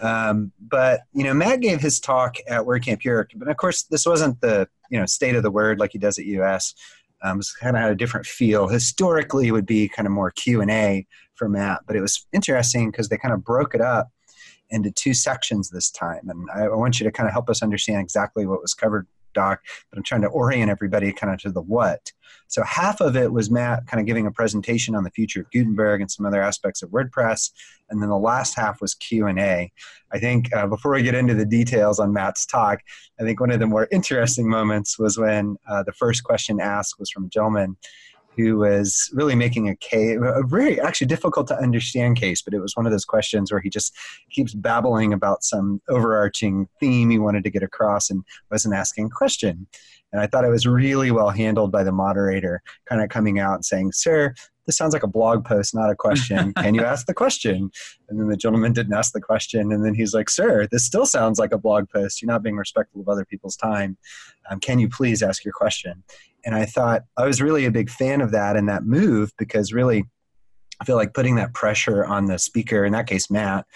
Um, 0.00 0.52
but 0.60 1.02
you 1.12 1.24
know, 1.24 1.34
Matt 1.34 1.60
gave 1.60 1.80
his 1.80 2.00
talk 2.00 2.36
at 2.48 2.62
WordCamp 2.62 3.04
Europe, 3.04 3.30
but 3.36 3.48
of 3.48 3.56
course, 3.56 3.84
this 3.84 4.06
wasn't 4.06 4.40
the 4.40 4.68
you 4.90 4.98
know 4.98 5.06
state 5.06 5.34
of 5.34 5.42
the 5.42 5.50
word 5.50 5.78
like 5.78 5.92
he 5.92 5.98
does 5.98 6.18
at 6.18 6.24
US. 6.26 6.74
Um, 7.22 7.38
it's 7.38 7.54
kind 7.54 7.76
of 7.76 7.82
had 7.82 7.90
a 7.90 7.96
different 7.96 8.26
feel. 8.26 8.68
Historically, 8.68 9.48
it 9.48 9.52
would 9.52 9.66
be 9.66 9.88
kind 9.88 10.06
of 10.06 10.12
more 10.12 10.30
Q 10.30 10.60
and 10.60 10.70
A 10.70 11.06
for 11.34 11.48
Matt, 11.48 11.80
but 11.86 11.96
it 11.96 12.00
was 12.00 12.26
interesting 12.32 12.90
because 12.90 13.08
they 13.08 13.18
kind 13.18 13.34
of 13.34 13.44
broke 13.44 13.74
it 13.74 13.80
up 13.80 14.10
into 14.70 14.90
two 14.90 15.14
sections 15.14 15.68
this 15.70 15.90
time, 15.90 16.28
and 16.28 16.48
I, 16.54 16.64
I 16.64 16.74
want 16.74 17.00
you 17.00 17.04
to 17.04 17.12
kind 17.12 17.26
of 17.26 17.32
help 17.32 17.50
us 17.50 17.62
understand 17.62 18.00
exactly 18.00 18.46
what 18.46 18.62
was 18.62 18.74
covered 18.74 19.06
doc, 19.32 19.60
but 19.90 19.98
I'm 19.98 20.02
trying 20.02 20.22
to 20.22 20.28
orient 20.28 20.70
everybody 20.70 21.12
kind 21.12 21.32
of 21.32 21.40
to 21.40 21.52
the 21.52 21.60
what. 21.60 22.12
So 22.48 22.64
half 22.64 23.00
of 23.00 23.16
it 23.16 23.32
was 23.32 23.50
Matt 23.50 23.86
kind 23.86 24.00
of 24.00 24.06
giving 24.06 24.26
a 24.26 24.32
presentation 24.32 24.94
on 24.96 25.04
the 25.04 25.10
future 25.10 25.40
of 25.40 25.50
Gutenberg 25.52 26.00
and 26.00 26.10
some 26.10 26.26
other 26.26 26.42
aspects 26.42 26.82
of 26.82 26.90
WordPress, 26.90 27.50
and 27.88 28.02
then 28.02 28.08
the 28.08 28.18
last 28.18 28.56
half 28.56 28.80
was 28.80 28.94
Q 28.94 29.26
and 29.26 29.38
A. 29.38 29.70
I 30.12 30.18
think 30.18 30.52
uh, 30.54 30.66
before 30.66 30.92
we 30.92 31.02
get 31.02 31.14
into 31.14 31.34
the 31.34 31.46
details 31.46 32.00
on 32.00 32.12
Matt's 32.12 32.46
talk, 32.46 32.80
I 33.20 33.22
think 33.22 33.40
one 33.40 33.52
of 33.52 33.60
the 33.60 33.66
more 33.66 33.88
interesting 33.92 34.48
moments 34.48 34.98
was 34.98 35.16
when 35.16 35.56
uh, 35.68 35.84
the 35.84 35.92
first 35.92 36.24
question 36.24 36.60
asked 36.60 36.98
was 36.98 37.10
from 37.10 37.26
a 37.26 37.28
gentleman 37.28 37.76
who 38.40 38.58
was 38.58 39.10
really 39.12 39.34
making 39.34 39.68
a 39.68 39.76
case, 39.76 40.18
a 40.22 40.42
very 40.42 40.80
actually 40.80 41.06
difficult 41.06 41.46
to 41.48 41.58
understand 41.58 42.16
case, 42.16 42.42
but 42.42 42.54
it 42.54 42.60
was 42.60 42.76
one 42.76 42.86
of 42.86 42.92
those 42.92 43.04
questions 43.04 43.50
where 43.50 43.60
he 43.60 43.70
just 43.70 43.94
keeps 44.30 44.54
babbling 44.54 45.12
about 45.12 45.44
some 45.44 45.80
overarching 45.88 46.68
theme 46.78 47.10
he 47.10 47.18
wanted 47.18 47.44
to 47.44 47.50
get 47.50 47.62
across 47.62 48.10
and 48.10 48.24
wasn't 48.50 48.74
asking 48.74 49.06
a 49.06 49.10
question. 49.10 49.66
And 50.12 50.20
I 50.20 50.26
thought 50.26 50.44
it 50.44 50.50
was 50.50 50.66
really 50.66 51.10
well 51.10 51.30
handled 51.30 51.72
by 51.72 51.84
the 51.84 51.92
moderator, 51.92 52.62
kind 52.88 53.02
of 53.02 53.08
coming 53.08 53.38
out 53.38 53.54
and 53.54 53.64
saying, 53.64 53.92
Sir, 53.92 54.34
this 54.66 54.76
sounds 54.76 54.92
like 54.92 55.02
a 55.02 55.08
blog 55.08 55.44
post, 55.44 55.74
not 55.74 55.90
a 55.90 55.96
question. 55.96 56.52
Can 56.56 56.74
you 56.74 56.84
ask 56.84 57.06
the 57.06 57.14
question? 57.14 57.70
And 58.08 58.20
then 58.20 58.28
the 58.28 58.36
gentleman 58.36 58.72
didn't 58.72 58.92
ask 58.94 59.12
the 59.12 59.20
question. 59.20 59.72
And 59.72 59.84
then 59.84 59.94
he's 59.94 60.14
like, 60.14 60.28
Sir, 60.28 60.66
this 60.70 60.84
still 60.84 61.06
sounds 61.06 61.38
like 61.38 61.52
a 61.52 61.58
blog 61.58 61.88
post. 61.88 62.20
You're 62.20 62.30
not 62.30 62.42
being 62.42 62.56
respectful 62.56 63.00
of 63.00 63.08
other 63.08 63.24
people's 63.24 63.56
time. 63.56 63.96
Um, 64.50 64.60
can 64.60 64.78
you 64.78 64.88
please 64.88 65.22
ask 65.22 65.44
your 65.44 65.54
question? 65.54 66.02
and 66.44 66.54
I 66.54 66.64
thought 66.64 67.02
I 67.16 67.26
was 67.26 67.40
really 67.40 67.64
a 67.64 67.70
big 67.70 67.90
fan 67.90 68.20
of 68.20 68.30
that 68.32 68.56
and 68.56 68.68
that 68.68 68.84
move 68.84 69.32
because 69.38 69.72
really 69.72 70.04
I 70.80 70.84
feel 70.84 70.96
like 70.96 71.12
putting 71.12 71.34
that 71.36 71.52
pressure 71.52 72.04
on 72.04 72.24
the 72.24 72.38
speaker, 72.38 72.84
in 72.84 72.92
that 72.92 73.06
case 73.06 73.30
Matt, 73.30 73.66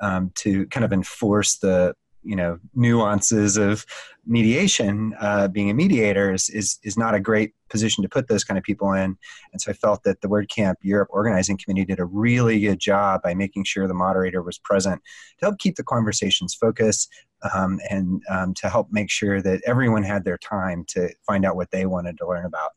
um, 0.00 0.32
to 0.36 0.66
kind 0.68 0.84
of 0.84 0.92
enforce 0.92 1.58
the 1.58 1.94
you 2.24 2.36
know 2.36 2.58
nuances 2.74 3.56
of 3.56 3.84
mediation 4.26 5.14
uh, 5.20 5.46
being 5.48 5.70
a 5.70 5.74
mediator 5.74 6.32
is, 6.32 6.48
is 6.48 6.78
is 6.82 6.96
not 6.96 7.14
a 7.14 7.20
great 7.20 7.52
position 7.68 8.02
to 8.02 8.08
put 8.08 8.28
those 8.28 8.44
kind 8.44 8.56
of 8.56 8.64
people 8.64 8.92
in. 8.92 9.16
And 9.52 9.60
so 9.60 9.70
i 9.70 9.74
felt 9.74 10.02
that 10.04 10.20
the 10.20 10.28
wordcamp 10.28 10.76
europe 10.82 11.08
organizing 11.10 11.58
committee 11.58 11.84
did 11.84 12.00
a 12.00 12.04
really 12.04 12.60
good 12.60 12.80
job 12.80 13.22
by 13.22 13.34
making 13.34 13.64
sure 13.64 13.86
the 13.86 13.94
moderator 13.94 14.42
was 14.42 14.58
present 14.58 15.02
to 15.38 15.46
help 15.46 15.58
keep 15.58 15.76
the 15.76 15.84
conversations 15.84 16.54
focused 16.54 17.10
um, 17.52 17.80
and 17.90 18.22
um, 18.30 18.54
to 18.54 18.68
help 18.68 18.88
make 18.90 19.10
sure 19.10 19.42
that 19.42 19.60
everyone 19.66 20.02
had 20.02 20.24
their 20.24 20.38
time 20.38 20.84
to 20.88 21.08
find 21.26 21.44
out 21.44 21.56
what 21.56 21.70
they 21.70 21.86
wanted 21.86 22.16
to 22.18 22.26
learn 22.26 22.46
about. 22.46 22.70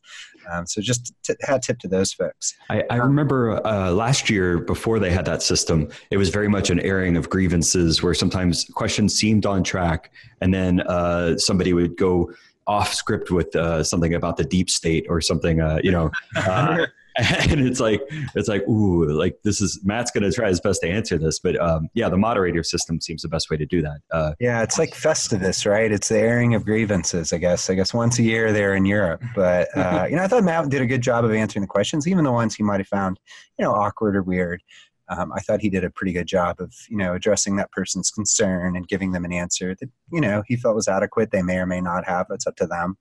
Um, 0.50 0.66
so 0.66 0.80
just 0.80 1.14
t- 1.22 1.34
hat 1.42 1.62
tip 1.62 1.78
to 1.80 1.88
those 1.88 2.12
folks. 2.12 2.54
I, 2.70 2.84
I 2.90 2.96
remember 2.96 3.64
uh, 3.66 3.90
last 3.90 4.28
year 4.28 4.58
before 4.58 4.98
they 4.98 5.10
had 5.10 5.24
that 5.26 5.42
system, 5.42 5.88
it 6.10 6.16
was 6.16 6.30
very 6.30 6.48
much 6.48 6.70
an 6.70 6.80
airing 6.80 7.16
of 7.16 7.30
grievances 7.30 8.02
where 8.02 8.14
sometimes 8.14 8.64
questions 8.64 9.14
seemed 9.14 9.46
on 9.46 9.62
track 9.62 10.12
and 10.40 10.52
then 10.52 10.80
uh, 10.80 11.36
somebody 11.38 11.72
would 11.72 11.96
go 11.96 12.30
off 12.66 12.92
script 12.92 13.30
with 13.30 13.54
uh, 13.56 13.82
something 13.82 14.14
about 14.14 14.36
the 14.36 14.44
deep 14.44 14.68
state 14.68 15.06
or 15.08 15.20
something, 15.20 15.60
uh, 15.60 15.78
you 15.82 15.90
know. 15.90 16.10
Uh, 16.36 16.86
and 17.50 17.60
it's 17.60 17.80
like 17.80 18.00
it's 18.36 18.48
like 18.48 18.62
ooh 18.68 19.04
like 19.06 19.36
this 19.42 19.60
is 19.60 19.80
matt's 19.84 20.10
going 20.12 20.22
to 20.22 20.30
try 20.30 20.48
his 20.48 20.60
best 20.60 20.80
to 20.82 20.88
answer 20.88 21.18
this 21.18 21.40
but 21.40 21.60
um, 21.60 21.88
yeah 21.94 22.08
the 22.08 22.16
moderator 22.16 22.62
system 22.62 23.00
seems 23.00 23.22
the 23.22 23.28
best 23.28 23.50
way 23.50 23.56
to 23.56 23.66
do 23.66 23.82
that 23.82 23.98
uh, 24.12 24.32
yeah 24.38 24.62
it's 24.62 24.78
like 24.78 24.90
festivus 24.90 25.68
right 25.68 25.90
it's 25.90 26.08
the 26.08 26.18
airing 26.18 26.54
of 26.54 26.64
grievances 26.64 27.32
i 27.32 27.38
guess 27.38 27.68
i 27.70 27.74
guess 27.74 27.92
once 27.92 28.20
a 28.20 28.22
year 28.22 28.52
there 28.52 28.74
in 28.74 28.84
europe 28.84 29.20
but 29.34 29.68
uh, 29.76 30.06
you 30.08 30.14
know 30.14 30.22
i 30.22 30.28
thought 30.28 30.44
matt 30.44 30.68
did 30.68 30.80
a 30.80 30.86
good 30.86 31.02
job 31.02 31.24
of 31.24 31.32
answering 31.32 31.62
the 31.62 31.66
questions 31.66 32.06
even 32.06 32.22
the 32.22 32.32
ones 32.32 32.54
he 32.54 32.62
might 32.62 32.78
have 32.78 32.88
found 32.88 33.18
you 33.58 33.64
know 33.64 33.72
awkward 33.72 34.14
or 34.14 34.22
weird 34.22 34.62
um, 35.10 35.32
I 35.32 35.40
thought 35.40 35.62
he 35.62 35.70
did 35.70 35.84
a 35.84 35.90
pretty 35.90 36.12
good 36.12 36.26
job 36.26 36.60
of, 36.60 36.74
you 36.90 36.98
know, 36.98 37.14
addressing 37.14 37.56
that 37.56 37.72
person's 37.72 38.10
concern 38.10 38.76
and 38.76 38.86
giving 38.86 39.12
them 39.12 39.24
an 39.24 39.32
answer 39.32 39.74
that, 39.80 39.88
you 40.12 40.20
know, 40.20 40.42
he 40.46 40.54
felt 40.54 40.74
was 40.74 40.86
adequate. 40.86 41.30
They 41.30 41.40
may 41.40 41.56
or 41.56 41.64
may 41.66 41.80
not 41.80 42.04
have. 42.06 42.26
It's 42.30 42.46
up 42.46 42.56
to 42.56 42.66
them. 42.66 42.98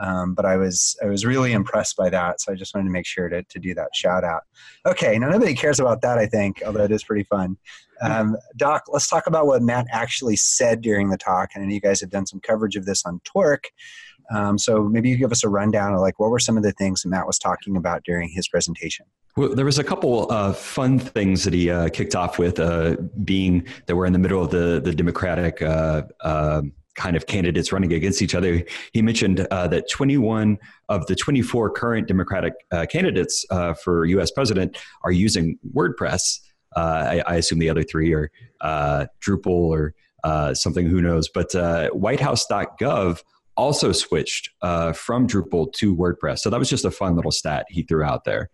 Um, 0.00 0.34
but 0.34 0.44
I 0.44 0.56
was 0.56 0.96
I 1.02 1.06
was 1.06 1.26
really 1.26 1.52
impressed 1.52 1.96
by 1.96 2.08
that, 2.10 2.40
so 2.40 2.52
I 2.52 2.54
just 2.54 2.74
wanted 2.74 2.86
to 2.86 2.92
make 2.92 3.06
sure 3.06 3.28
to, 3.28 3.42
to 3.42 3.58
do 3.58 3.74
that 3.74 3.94
shout 3.94 4.24
out. 4.24 4.42
Okay, 4.86 5.18
now 5.18 5.28
nobody 5.28 5.54
cares 5.54 5.78
about 5.78 6.00
that, 6.02 6.18
I 6.18 6.26
think, 6.26 6.62
although 6.64 6.84
it 6.84 6.90
is 6.90 7.04
pretty 7.04 7.24
fun. 7.24 7.58
Um, 8.00 8.36
Doc, 8.56 8.84
let's 8.88 9.08
talk 9.08 9.26
about 9.26 9.46
what 9.46 9.62
Matt 9.62 9.86
actually 9.92 10.36
said 10.36 10.80
during 10.80 11.10
the 11.10 11.18
talk. 11.18 11.50
And 11.54 11.62
I 11.62 11.66
know 11.66 11.74
you 11.74 11.80
guys 11.80 12.00
have 12.00 12.10
done 12.10 12.26
some 12.26 12.40
coverage 12.40 12.76
of 12.76 12.86
this 12.86 13.04
on 13.04 13.20
Torque. 13.24 13.68
Um, 14.32 14.58
so 14.58 14.84
maybe 14.84 15.10
you 15.10 15.16
give 15.16 15.32
us 15.32 15.44
a 15.44 15.48
rundown 15.48 15.92
of 15.92 16.00
like 16.00 16.18
what 16.18 16.30
were 16.30 16.38
some 16.38 16.56
of 16.56 16.62
the 16.62 16.72
things 16.72 17.04
Matt 17.04 17.26
was 17.26 17.38
talking 17.38 17.76
about 17.76 18.04
during 18.04 18.28
his 18.28 18.48
presentation. 18.48 19.06
Well, 19.36 19.54
there 19.54 19.64
was 19.64 19.78
a 19.78 19.84
couple 19.84 20.30
uh, 20.30 20.52
fun 20.52 20.98
things 20.98 21.44
that 21.44 21.52
he 21.52 21.70
uh, 21.70 21.88
kicked 21.88 22.14
off 22.14 22.38
with, 22.38 22.58
uh, 22.58 22.96
being 23.24 23.66
that 23.86 23.96
we're 23.96 24.06
in 24.06 24.12
the 24.12 24.18
middle 24.18 24.42
of 24.42 24.50
the 24.50 24.80
the 24.82 24.94
Democratic 24.94 25.62
uh, 25.62 26.02
um, 26.22 26.72
kind 26.94 27.16
of 27.16 27.26
candidates 27.26 27.72
running 27.72 27.92
against 27.92 28.22
each 28.22 28.34
other. 28.34 28.62
He 28.92 29.02
mentioned 29.02 29.46
uh, 29.50 29.68
that 29.68 29.88
21 29.88 30.58
of 30.88 31.06
the 31.06 31.14
24 31.14 31.70
current 31.70 32.08
Democratic 32.08 32.54
uh, 32.72 32.86
candidates 32.86 33.44
uh, 33.50 33.74
for 33.74 34.04
U.S. 34.06 34.30
president 34.30 34.78
are 35.02 35.12
using 35.12 35.58
WordPress. 35.74 36.40
Uh, 36.76 36.80
I, 36.80 37.22
I, 37.26 37.34
assume 37.36 37.58
the 37.58 37.68
other 37.68 37.82
three 37.82 38.12
are 38.12 38.30
uh, 38.60 39.06
Drupal 39.20 39.46
or 39.48 39.94
uh, 40.22 40.54
something. 40.54 40.86
Who 40.86 41.00
knows? 41.02 41.28
But 41.28 41.50
WhiteHouse.gov 41.50 43.22
also 43.56 43.90
switched 43.92 44.50
from 44.60 45.26
Drupal 45.26 45.72
to 45.72 45.96
WordPress. 45.96 46.38
So 46.40 46.50
that 46.50 46.58
was 46.58 46.70
just 46.70 46.84
a 46.84 46.90
fun 46.90 47.16
little 47.16 47.32
stat 47.32 47.66
he 47.68 47.82
threw 47.82 48.04
out 48.04 48.24
there. 48.24 48.50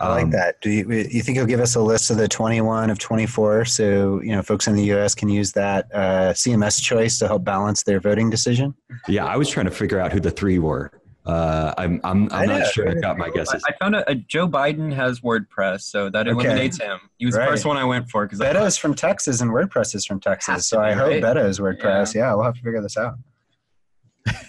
I 0.00 0.08
like 0.08 0.24
um, 0.24 0.30
that. 0.30 0.60
Do 0.60 0.70
you, 0.70 0.88
you 0.90 1.22
think 1.22 1.36
you'll 1.36 1.46
give 1.46 1.60
us 1.60 1.74
a 1.74 1.80
list 1.80 2.10
of 2.10 2.18
the 2.18 2.28
21 2.28 2.90
of 2.90 2.98
24 2.98 3.64
so 3.64 4.20
you 4.22 4.30
know 4.30 4.42
folks 4.42 4.66
in 4.68 4.76
the 4.76 4.84
U.S. 4.84 5.14
can 5.14 5.28
use 5.28 5.52
that 5.52 5.86
uh, 5.92 6.32
CMS 6.32 6.80
choice 6.80 7.18
to 7.18 7.26
help 7.26 7.44
balance 7.44 7.82
their 7.82 8.00
voting 8.00 8.30
decision? 8.30 8.74
Yeah, 9.08 9.26
I 9.26 9.36
was 9.36 9.48
trying 9.48 9.66
to 9.66 9.72
figure 9.72 9.98
out 9.98 10.12
who 10.12 10.20
the 10.20 10.30
three 10.30 10.58
were. 10.58 10.92
Uh, 11.26 11.74
I'm 11.76 12.00
I'm, 12.04 12.28
I'm 12.32 12.48
not 12.48 12.66
sure 12.68 12.88
I 12.88 12.94
got 12.94 13.18
my 13.18 13.28
guesses. 13.28 13.62
I, 13.68 13.72
found 13.78 13.94
a, 13.94 14.10
a, 14.10 14.14
Joe 14.14 14.48
Biden 14.48 14.90
has 14.94 15.20
WordPress, 15.20 15.82
so 15.82 16.08
that 16.08 16.26
eliminates 16.26 16.80
okay. 16.80 16.88
him. 16.88 17.00
He 17.18 17.26
was 17.26 17.36
right. 17.36 17.44
the 17.44 17.50
first 17.50 17.66
one 17.66 17.76
I 17.76 17.84
went 17.84 18.08
for 18.08 18.24
because 18.24 18.38
Beto 18.38 18.64
is 18.66 18.78
from 18.78 18.94
Texas 18.94 19.42
and 19.42 19.50
WordPress 19.50 19.94
is 19.94 20.06
from 20.06 20.20
Texas, 20.20 20.66
so 20.66 20.80
I 20.80 20.92
hope 20.92 21.08
right? 21.08 21.22
Beto 21.22 21.46
is 21.46 21.60
WordPress. 21.60 22.14
Yeah. 22.14 22.22
yeah, 22.22 22.34
we'll 22.34 22.44
have 22.44 22.54
to 22.54 22.62
figure 22.62 22.80
this 22.80 22.96
out. 22.96 23.16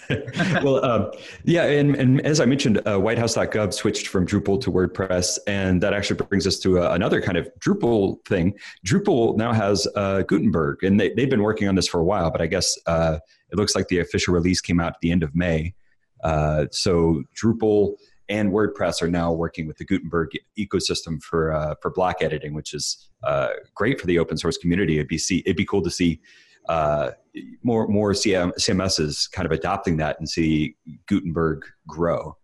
well, 0.63 0.83
um, 0.83 1.11
yeah, 1.43 1.65
and, 1.65 1.95
and, 1.95 2.21
as 2.21 2.39
I 2.39 2.45
mentioned, 2.45 2.79
uh, 2.79 2.97
WhiteHouse.gov 2.97 3.73
switched 3.73 4.07
from 4.07 4.25
Drupal 4.25 4.59
to 4.61 4.71
WordPress, 4.71 5.37
and 5.47 5.81
that 5.81 5.93
actually 5.93 6.17
brings 6.25 6.47
us 6.47 6.59
to 6.59 6.79
uh, 6.79 6.93
another 6.93 7.21
kind 7.21 7.37
of 7.37 7.49
Drupal 7.59 8.23
thing. 8.25 8.57
Drupal 8.85 9.37
now 9.37 9.53
has 9.53 9.87
uh, 9.95 10.23
Gutenberg, 10.23 10.83
and 10.83 10.99
they, 10.99 11.09
have 11.17 11.29
been 11.29 11.43
working 11.43 11.67
on 11.67 11.75
this 11.75 11.87
for 11.87 11.99
a 11.99 12.03
while, 12.03 12.31
but 12.31 12.41
I 12.41 12.47
guess 12.47 12.77
uh, 12.87 13.19
it 13.51 13.57
looks 13.57 13.75
like 13.75 13.87
the 13.87 13.99
official 13.99 14.33
release 14.33 14.61
came 14.61 14.79
out 14.79 14.93
at 14.93 15.01
the 15.01 15.11
end 15.11 15.23
of 15.23 15.35
May. 15.35 15.73
Uh, 16.23 16.65
so 16.71 17.23
Drupal 17.35 17.95
and 18.27 18.51
WordPress 18.51 19.01
are 19.01 19.09
now 19.09 19.31
working 19.31 19.67
with 19.67 19.77
the 19.77 19.85
Gutenberg 19.85 20.29
ecosystem 20.57 21.21
for 21.21 21.75
for 21.81 21.89
block 21.91 22.17
editing, 22.21 22.53
which 22.53 22.73
is 22.73 23.09
great 23.73 23.99
for 23.99 24.05
the 24.05 24.19
open 24.19 24.37
source 24.37 24.57
community. 24.57 24.97
It'd 24.97 25.07
be 25.07 25.17
see, 25.17 25.39
it'd 25.39 25.57
be 25.57 25.65
cool 25.65 25.81
to 25.81 25.89
see 25.89 26.19
more 27.63 27.87
more 27.87 28.13
CM, 28.13 28.53
CMSs 28.55 29.31
kind 29.31 29.45
of 29.45 29.51
adopting 29.51 29.97
that 29.97 30.19
and 30.19 30.29
see 30.29 30.75
Gutenberg 31.07 31.63
grow. 31.87 32.37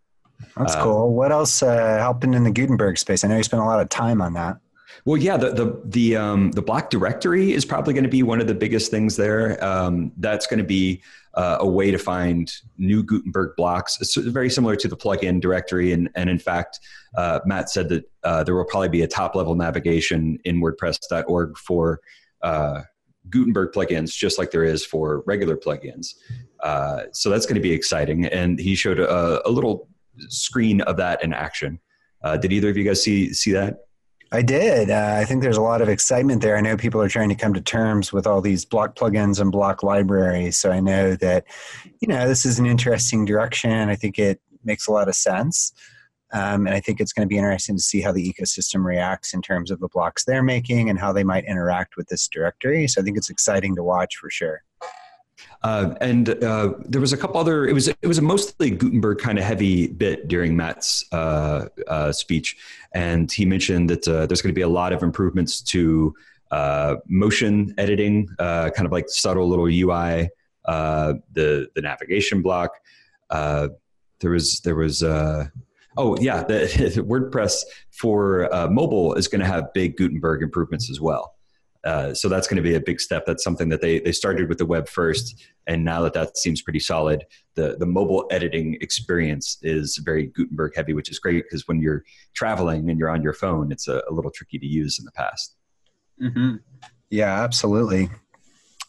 That's 0.57 0.75
uh, 0.75 0.83
cool. 0.83 1.13
What 1.13 1.31
else 1.31 1.63
uh, 1.63 1.75
happened 1.75 2.35
in 2.35 2.43
the 2.43 2.51
Gutenberg 2.51 2.97
space? 2.97 3.23
I 3.23 3.27
know 3.27 3.37
you 3.37 3.43
spent 3.43 3.63
a 3.63 3.65
lot 3.65 3.79
of 3.79 3.89
time 3.89 4.21
on 4.21 4.33
that. 4.33 4.57
Well, 5.03 5.17
yeah, 5.17 5.37
the 5.37 5.51
the 5.51 5.81
the 5.85 6.15
um, 6.15 6.51
the 6.51 6.61
block 6.61 6.89
directory 6.89 7.53
is 7.53 7.65
probably 7.65 7.93
going 7.93 8.05
to 8.05 8.09
be 8.09 8.23
one 8.23 8.39
of 8.39 8.47
the 8.47 8.55
biggest 8.55 8.91
things 8.91 9.15
there. 9.15 9.63
Um, 9.63 10.11
that's 10.17 10.47
going 10.47 10.59
to 10.59 10.65
be 10.65 11.03
uh, 11.33 11.57
a 11.59 11.67
way 11.67 11.91
to 11.91 11.97
find 11.97 12.51
new 12.77 13.03
Gutenberg 13.03 13.55
blocks. 13.57 13.99
It's 13.99 14.15
very 14.15 14.49
similar 14.49 14.75
to 14.77 14.87
the 14.87 14.97
plugin 14.97 15.41
directory, 15.41 15.91
and 15.91 16.09
and 16.15 16.29
in 16.29 16.39
fact, 16.39 16.79
uh, 17.17 17.39
Matt 17.45 17.69
said 17.69 17.89
that 17.89 18.09
uh, 18.23 18.43
there 18.43 18.55
will 18.55 18.65
probably 18.65 18.89
be 18.89 19.01
a 19.01 19.07
top 19.07 19.35
level 19.35 19.55
navigation 19.55 20.39
in 20.45 20.61
WordPress.org 20.61 21.57
for 21.57 21.99
uh, 22.41 22.81
Gutenberg 23.29 23.73
plugins, 23.73 24.15
just 24.15 24.37
like 24.37 24.51
there 24.51 24.63
is 24.63 24.85
for 24.85 25.23
regular 25.25 25.57
plugins. 25.57 26.15
Uh, 26.61 27.03
so 27.11 27.29
that's 27.29 27.45
going 27.45 27.55
to 27.55 27.61
be 27.61 27.71
exciting. 27.71 28.25
And 28.25 28.59
he 28.59 28.75
showed 28.75 28.99
a, 28.99 29.47
a 29.47 29.49
little 29.49 29.87
screen 30.29 30.81
of 30.81 30.97
that 30.97 31.23
in 31.23 31.33
action. 31.33 31.79
Uh, 32.23 32.37
did 32.37 32.51
either 32.51 32.69
of 32.69 32.77
you 32.77 32.83
guys 32.83 33.03
see 33.03 33.33
see 33.33 33.51
that? 33.51 33.85
I 34.31 34.41
did. 34.41 34.89
Uh, 34.89 35.17
I 35.17 35.25
think 35.25 35.43
there's 35.43 35.57
a 35.57 35.61
lot 35.61 35.81
of 35.81 35.87
excitement 35.87 36.41
there. 36.41 36.57
I 36.57 36.61
know 36.61 36.75
people 36.75 37.01
are 37.01 37.07
trying 37.07 37.29
to 37.29 37.35
come 37.35 37.53
to 37.53 37.61
terms 37.61 38.11
with 38.11 38.25
all 38.25 38.41
these 38.41 38.65
block 38.65 38.95
plugins 38.95 39.39
and 39.39 39.51
block 39.51 39.83
libraries. 39.83 40.57
So 40.57 40.71
I 40.71 40.79
know 40.79 41.15
that, 41.17 41.45
you 41.99 42.07
know, 42.07 42.27
this 42.27 42.45
is 42.45 42.57
an 42.59 42.65
interesting 42.65 43.23
direction. 43.23 43.89
I 43.89 43.95
think 43.95 44.17
it 44.17 44.41
makes 44.63 44.87
a 44.87 44.91
lot 44.91 45.07
of 45.07 45.15
sense. 45.15 45.73
Um, 46.33 46.65
and 46.65 46.75
I 46.75 46.79
think 46.79 46.99
it's 46.99 47.13
going 47.13 47.27
to 47.27 47.31
be 47.31 47.37
interesting 47.37 47.77
to 47.77 47.81
see 47.81 48.01
how 48.01 48.11
the 48.11 48.33
ecosystem 48.33 48.83
reacts 48.83 49.33
in 49.33 49.41
terms 49.41 49.71
of 49.71 49.79
the 49.79 49.87
blocks 49.89 50.25
they're 50.25 50.43
making 50.43 50.89
and 50.89 50.99
how 50.99 51.13
they 51.13 51.23
might 51.23 51.45
interact 51.45 51.97
with 51.97 52.07
this 52.07 52.27
directory. 52.27 52.87
So 52.87 53.01
I 53.01 53.03
think 53.03 53.17
it's 53.17 53.29
exciting 53.29 53.75
to 53.75 53.83
watch 53.83 54.17
for 54.17 54.29
sure. 54.29 54.63
Uh, 55.63 55.95
and 56.01 56.29
uh, 56.43 56.73
there 56.85 57.01
was 57.01 57.13
a 57.13 57.17
couple 57.17 57.39
other. 57.39 57.65
It 57.65 57.73
was 57.73 57.87
it 57.87 58.07
was 58.07 58.17
a 58.17 58.21
mostly 58.21 58.69
Gutenberg 58.69 59.17
kind 59.17 59.37
of 59.37 59.43
heavy 59.43 59.87
bit 59.87 60.27
during 60.27 60.55
Matt's 60.55 61.03
uh, 61.11 61.67
uh 61.87 62.11
speech, 62.11 62.55
and 62.93 63.31
he 63.31 63.45
mentioned 63.45 63.89
that 63.89 64.07
uh, 64.07 64.25
there's 64.27 64.41
going 64.41 64.53
to 64.53 64.55
be 64.55 64.61
a 64.61 64.67
lot 64.67 64.93
of 64.93 65.01
improvements 65.01 65.61
to 65.61 66.13
uh, 66.51 66.97
motion 67.07 67.73
editing, 67.77 68.27
kind 68.37 68.85
of 68.85 68.91
like 68.91 69.09
subtle 69.09 69.49
little 69.49 69.65
UI, 69.65 70.29
the 70.65 71.67
the 71.73 71.81
navigation 71.81 72.41
block. 72.41 72.71
there 73.31 74.31
was 74.31 74.59
there 74.59 74.75
was 74.75 75.03
Oh 75.97 76.17
yeah, 76.19 76.43
the, 76.47 77.05
WordPress 77.07 77.63
for 77.91 78.53
uh, 78.53 78.67
mobile 78.69 79.13
is 79.15 79.27
going 79.27 79.41
to 79.41 79.47
have 79.47 79.73
big 79.73 79.97
Gutenberg 79.97 80.41
improvements 80.41 80.89
as 80.89 80.99
well. 80.99 81.35
Uh, 81.85 82.15
so 82.15 82.27
that's 82.27 82.47
going 82.47 82.57
to 82.57 82.63
be 82.63 82.73
a 82.73 82.79
big 82.79 82.99
step. 82.99 83.25
That's 83.27 83.43
something 83.43 83.69
that 83.69 83.79
they 83.79 83.99
they 83.99 84.11
started 84.11 84.49
with 84.49 84.57
the 84.57 84.65
web 84.65 84.89
first, 84.89 85.45
and 85.67 85.85
now 85.85 86.01
that 86.01 86.13
that 86.13 86.35
seems 86.35 86.61
pretty 86.61 86.79
solid, 86.79 87.25
the 87.53 87.77
the 87.77 87.85
mobile 87.85 88.25
editing 88.31 88.75
experience 88.81 89.59
is 89.61 90.01
very 90.03 90.27
Gutenberg 90.27 90.75
heavy, 90.75 90.93
which 90.93 91.11
is 91.11 91.19
great 91.19 91.43
because 91.43 91.67
when 91.67 91.79
you're 91.79 92.03
traveling 92.33 92.89
and 92.89 92.97
you're 92.97 93.11
on 93.11 93.21
your 93.21 93.33
phone, 93.33 93.71
it's 93.71 93.87
a, 93.87 94.01
a 94.09 94.13
little 94.13 94.31
tricky 94.31 94.57
to 94.57 94.65
use 94.65 94.97
in 94.97 95.05
the 95.05 95.11
past. 95.11 95.55
Mm-hmm. 96.19 96.55
Yeah, 97.11 97.43
absolutely. 97.43 98.09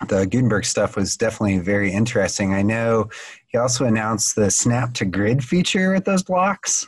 The 0.08 0.26
Gutenberg 0.26 0.64
stuff 0.64 0.96
was 0.96 1.16
definitely 1.16 1.58
very 1.58 1.92
interesting. 1.92 2.54
I 2.54 2.62
know 2.62 3.08
he 3.48 3.58
also 3.58 3.84
announced 3.84 4.36
the 4.36 4.50
snap 4.50 4.94
to 4.94 5.04
grid 5.04 5.44
feature 5.44 5.92
with 5.92 6.04
those 6.04 6.22
blocks. 6.22 6.86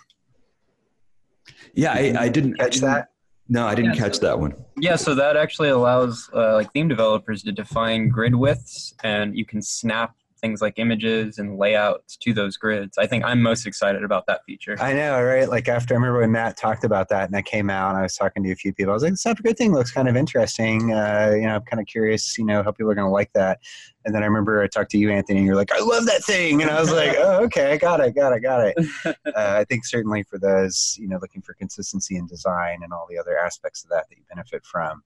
Yeah, 1.79 1.93
I, 1.93 2.25
I 2.25 2.29
didn't 2.29 2.55
catch 2.55 2.79
that. 2.79 3.11
No, 3.49 3.65
I 3.65 3.77
didn't 3.77 3.95
yeah, 3.95 4.01
catch 4.01 4.17
so, 4.17 4.27
that 4.27 4.41
one. 4.41 4.53
Yeah, 4.81 4.97
so 4.97 5.15
that 5.15 5.37
actually 5.37 5.69
allows 5.69 6.29
uh, 6.35 6.55
like 6.55 6.73
theme 6.73 6.89
developers 6.89 7.45
to 7.45 7.53
define 7.53 8.09
grid 8.09 8.35
widths, 8.35 8.95
and 9.05 9.39
you 9.39 9.47
can 9.47 9.63
snap 9.63 10.17
things 10.39 10.63
like 10.63 10.75
images 10.79 11.39
and 11.39 11.59
layouts 11.59 12.17
to 12.17 12.33
those 12.33 12.57
grids. 12.57 12.99
I 12.99 13.07
think 13.07 13.25
I'm 13.25 13.43
most 13.43 13.67
excited 13.67 14.05
about 14.05 14.27
that 14.27 14.45
feature. 14.45 14.77
I 14.81 14.93
know, 14.93 15.23
right? 15.23 15.49
Like 15.49 15.69
after 15.69 15.95
I 15.95 15.97
remember 15.97 16.21
when 16.21 16.33
Matt 16.33 16.57
talked 16.57 16.85
about 16.85 17.09
that 17.11 17.25
and 17.25 17.35
that 17.35 17.45
came 17.45 17.71
out, 17.71 17.91
and 17.91 17.99
I 17.99 18.03
was 18.03 18.15
talking 18.15 18.43
to 18.43 18.51
a 18.51 18.57
few 18.57 18.73
people. 18.73 18.93
I 18.93 18.95
was 18.95 19.03
like, 19.03 19.13
"This 19.13 19.27
good 19.43 19.57
thing 19.57 19.73
looks 19.73 19.91
kind 19.91 20.09
of 20.09 20.17
interesting." 20.17 20.93
Uh, 20.93 21.33
you 21.35 21.43
know, 21.43 21.57
I'm 21.57 21.63
kind 21.63 21.81
of 21.81 21.87
curious, 21.87 22.37
you 22.39 22.45
know, 22.45 22.63
how 22.63 22.71
people 22.71 22.91
are 22.91 22.95
going 22.95 23.07
to 23.07 23.13
like 23.13 23.33
that. 23.35 23.59
And 24.05 24.15
then 24.15 24.23
I 24.23 24.27
remember 24.27 24.63
I 24.63 24.69
talked 24.69 24.91
to 24.93 24.99
you, 24.99 25.11
Anthony, 25.11 25.39
and 25.39 25.47
you're 25.47 25.57
like, 25.57 25.73
"I 25.73 25.81
love 25.81 26.07
that 26.07 26.25
thing," 26.25 26.63
and 26.63 26.71
I 26.71 26.81
was 26.81 26.93
like, 26.93 27.15
"Oh, 27.19 27.45
okay, 27.45 27.73
I 27.73 27.77
got 27.77 28.01
it, 28.01 28.15
got 28.15 28.33
it, 28.33 28.41
got 28.41 28.67
it." 28.67 28.77
uh, 29.07 29.15
I 29.35 29.65
think 29.65 29.85
certainly 29.85 30.23
for 30.23 30.39
those, 30.39 30.97
you 30.99 31.09
know, 31.09 31.19
looking 31.21 31.43
for 31.43 31.55
consistency 31.55 32.17
in 32.17 32.27
design 32.27 32.81
and 32.83 32.93
all 32.93 33.07
the 33.11 33.19
other 33.19 33.39
aspects 33.39 33.85
of 33.85 33.91
that 33.91 34.07
that 34.09 34.17
you 34.17 34.25
benefit 34.29 34.65
from. 34.65 35.03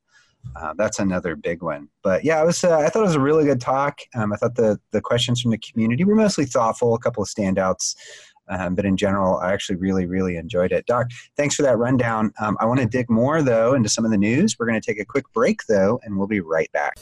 Uh, 0.57 0.75
that's 0.77 0.99
another 0.99 1.37
big 1.37 1.63
one. 1.63 1.89
But 2.03 2.25
yeah, 2.25 2.41
I 2.41 2.45
was 2.45 2.63
uh, 2.65 2.79
I 2.79 2.89
thought 2.89 3.01
it 3.01 3.07
was 3.07 3.15
a 3.15 3.21
really 3.21 3.45
good 3.45 3.61
talk. 3.61 4.01
Um, 4.15 4.33
I 4.33 4.37
thought 4.37 4.55
the 4.55 4.79
the 4.91 5.01
questions 5.01 5.41
from 5.41 5.51
the 5.51 5.59
community 5.59 6.05
were 6.05 6.15
mostly 6.15 6.45
thoughtful, 6.45 6.95
a 6.95 6.99
couple 6.99 7.23
of 7.23 7.29
standouts. 7.29 7.95
Um, 8.49 8.75
but 8.75 8.85
in 8.85 8.97
general, 8.97 9.39
I 9.39 9.53
actually 9.53 9.77
really, 9.77 10.05
really 10.05 10.37
enjoyed 10.37 10.73
it. 10.73 10.85
Doc, 10.87 11.07
thanks 11.37 11.55
for 11.55 11.63
that 11.63 11.79
rundown. 11.79 12.33
Um, 12.41 12.57
I 12.61 12.67
want 12.67 12.81
to 12.81 12.87
dig 12.87 13.09
more, 13.09 13.41
though, 13.41 13.75
into 13.75 13.89
some 13.89 14.05
of 14.05 14.11
the 14.11 14.19
news. 14.19 14.57
We're 14.59 14.67
going 14.67 14.81
to 14.81 14.85
take 14.85 15.01
a 15.01 15.05
quick 15.05 15.25
break, 15.33 15.61
though, 15.69 16.01
and 16.03 16.19
we'll 16.19 16.27
be 16.27 16.41
right 16.41 16.71
back. 16.73 16.97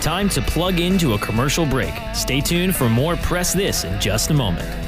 Time 0.00 0.28
to 0.30 0.40
plug 0.40 0.80
into 0.80 1.12
a 1.12 1.18
commercial 1.18 1.66
break. 1.66 1.94
Stay 2.14 2.40
tuned 2.40 2.74
for 2.74 2.88
more 2.88 3.16
Press 3.16 3.52
This 3.52 3.84
in 3.84 4.00
just 4.00 4.30
a 4.30 4.34
moment. 4.34 4.87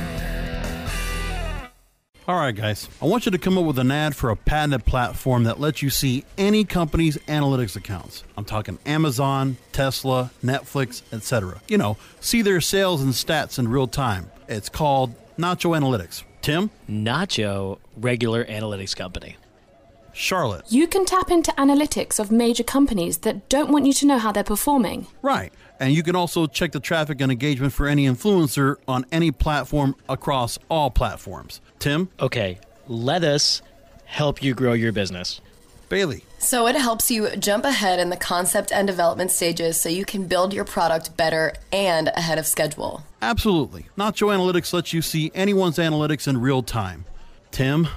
All 2.29 2.37
right, 2.37 2.55
guys. 2.55 2.89
I 3.03 3.07
want 3.07 3.27
you 3.27 3.33
to 3.33 3.39
come 3.39 3.59
up 3.59 3.65
with 3.65 3.79
an 3.79 3.91
ad 3.91 4.15
for 4.15 4.31
a 4.31 4.37
patented 4.37 4.85
platform 4.85 5.45
that 5.45 5.59
lets 5.59 5.83
you 5.83 5.91
see 5.91 6.25
any 6.39 6.65
company's 6.65 7.17
analytics 7.27 7.75
accounts. 7.77 8.23
I'm 8.37 8.45
talking 8.45 8.79
Amazon, 8.87 9.57
Tesla, 9.73 10.31
Netflix, 10.45 11.03
etc. 11.13 11.61
You 11.67 11.79
know, 11.79 11.97
see 12.21 12.43
their 12.43 12.61
sales 12.61 13.03
and 13.03 13.13
stats 13.15 13.59
in 13.59 13.69
real 13.69 13.89
time. 13.89 14.31
It's 14.49 14.69
called 14.69 15.15
Nacho 15.39 15.77
Analytics. 15.77 16.23
Tim? 16.43 16.71
Nacho 16.89 17.79
Regular 17.97 18.45
Analytics 18.45 18.95
Company. 18.95 19.37
Charlotte. 20.13 20.65
You 20.69 20.87
can 20.87 21.05
tap 21.07 21.31
into 21.31 21.53
analytics 21.53 22.19
of 22.19 22.31
major 22.31 22.65
companies 22.65 23.19
that 23.19 23.49
don't 23.49 23.71
want 23.71 23.87
you 23.87 23.93
to 23.95 24.07
know 24.07 24.19
how 24.19 24.33
they're 24.33 24.45
performing. 24.45 25.07
Right. 25.23 25.53
And 25.81 25.95
you 25.95 26.03
can 26.03 26.15
also 26.15 26.47
check 26.47 26.73
the 26.73 26.81
traffic 26.81 27.21
and 27.21 27.33
engagement 27.33 27.73
for 27.73 27.89
any 27.89 28.07
influencer 28.07 28.77
on 28.87 29.07
any 29.11 29.33
platform 29.33 29.97
across 30.09 30.59
all 30.69 30.91
platforms. 30.91 31.61
Tim? 31.79 32.11
Okay, 32.21 32.59
let 32.87 33.25
us 33.25 33.63
help 34.05 34.43
you 34.43 34.55
grow 34.55 34.75
your 34.75 34.93
business. 34.93 35.41
Bailey. 35.89 36.25
So 36.39 36.67
it 36.69 36.77
helps 36.77 37.11
you 37.11 37.35
jump 37.37 37.65
ahead 37.65 37.99
in 37.99 38.11
the 38.11 38.17
concept 38.17 38.71
and 38.73 38.87
development 38.87 39.31
stages 39.31 39.81
so 39.81 39.89
you 39.89 40.05
can 40.05 40.27
build 40.27 40.55
your 40.55 40.65
product 40.65 41.17
better 41.17 41.53
and 41.73 42.09
ahead 42.09 42.39
of 42.39 42.47
schedule. 42.47 43.03
Absolutely. 43.21 43.87
Nacho 43.99 44.29
Analytics 44.29 44.73
lets 44.73 44.93
you 44.93 45.03
see 45.03 45.33
anyone's 45.35 45.79
analytics 45.79 46.29
in 46.29 46.39
real 46.39 46.63
time. 46.63 47.05
Tim? 47.51 47.89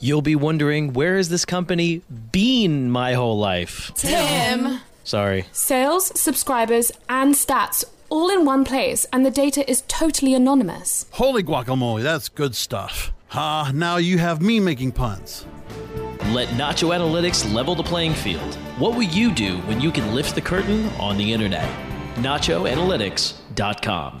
You'll 0.00 0.22
be 0.22 0.36
wondering 0.36 0.92
where 0.92 1.16
has 1.16 1.28
this 1.28 1.44
company 1.44 2.02
been 2.32 2.90
my 2.90 3.12
whole 3.12 3.38
life? 3.38 3.92
Tim! 3.94 4.80
Sorry. 5.04 5.44
Sales, 5.52 6.18
subscribers, 6.18 6.90
and 7.08 7.34
stats 7.34 7.84
all 8.10 8.30
in 8.30 8.44
one 8.44 8.64
place, 8.64 9.06
and 9.12 9.24
the 9.24 9.30
data 9.30 9.68
is 9.70 9.82
totally 9.88 10.34
anonymous. 10.34 11.06
Holy 11.12 11.42
guacamole, 11.42 12.02
that's 12.02 12.28
good 12.28 12.54
stuff. 12.54 13.12
Ah, 13.32 13.70
now 13.74 13.96
you 13.96 14.18
have 14.18 14.42
me 14.42 14.60
making 14.60 14.92
puns. 14.92 15.46
Let 16.28 16.48
Nacho 16.48 16.94
Analytics 16.96 17.52
level 17.52 17.74
the 17.74 17.82
playing 17.82 18.14
field. 18.14 18.54
What 18.78 18.94
will 18.94 19.02
you 19.02 19.32
do 19.32 19.58
when 19.62 19.80
you 19.80 19.90
can 19.90 20.14
lift 20.14 20.34
the 20.34 20.40
curtain 20.40 20.88
on 21.00 21.16
the 21.16 21.32
internet? 21.32 21.68
NachoAnalytics.com. 22.16 24.20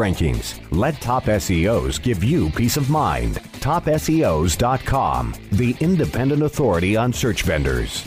rankings. 0.01 0.59
Let 0.71 0.99
Top 1.01 1.25
SEOs 1.25 2.01
give 2.01 2.23
you 2.23 2.49
peace 2.49 2.77
of 2.77 2.89
mind. 2.89 3.35
TopSEOs.com, 3.61 5.35
the 5.51 5.75
independent 5.79 6.43
authority 6.43 6.95
on 6.95 7.13
search 7.13 7.43
vendors. 7.43 8.03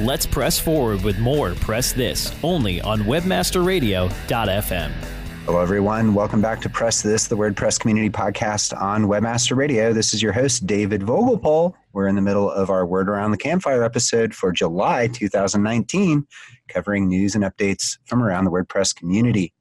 Let's 0.00 0.24
press 0.24 0.58
forward 0.58 1.04
with 1.04 1.18
more 1.18 1.54
Press 1.56 1.92
This 1.92 2.34
only 2.42 2.80
on 2.80 3.00
webmasterradio.fm. 3.00 4.90
Hello, 5.44 5.60
everyone. 5.60 6.14
Welcome 6.14 6.40
back 6.40 6.62
to 6.62 6.70
Press 6.70 7.02
This, 7.02 7.26
the 7.26 7.36
WordPress 7.36 7.78
community 7.78 8.08
podcast 8.08 8.74
on 8.80 9.04
Webmaster 9.04 9.58
Radio. 9.58 9.92
This 9.92 10.14
is 10.14 10.22
your 10.22 10.32
host, 10.32 10.66
David 10.66 11.02
Vogelpohl. 11.02 11.74
We're 11.92 12.06
in 12.06 12.14
the 12.14 12.22
middle 12.22 12.50
of 12.50 12.70
our 12.70 12.86
Word 12.86 13.10
Around 13.10 13.32
the 13.32 13.36
Campfire 13.36 13.84
episode 13.84 14.32
for 14.34 14.52
July 14.52 15.08
2019, 15.08 16.26
covering 16.68 17.06
news 17.06 17.34
and 17.34 17.44
updates 17.44 17.98
from 18.06 18.22
around 18.22 18.46
the 18.46 18.50
WordPress 18.50 18.96
community. 18.96 19.52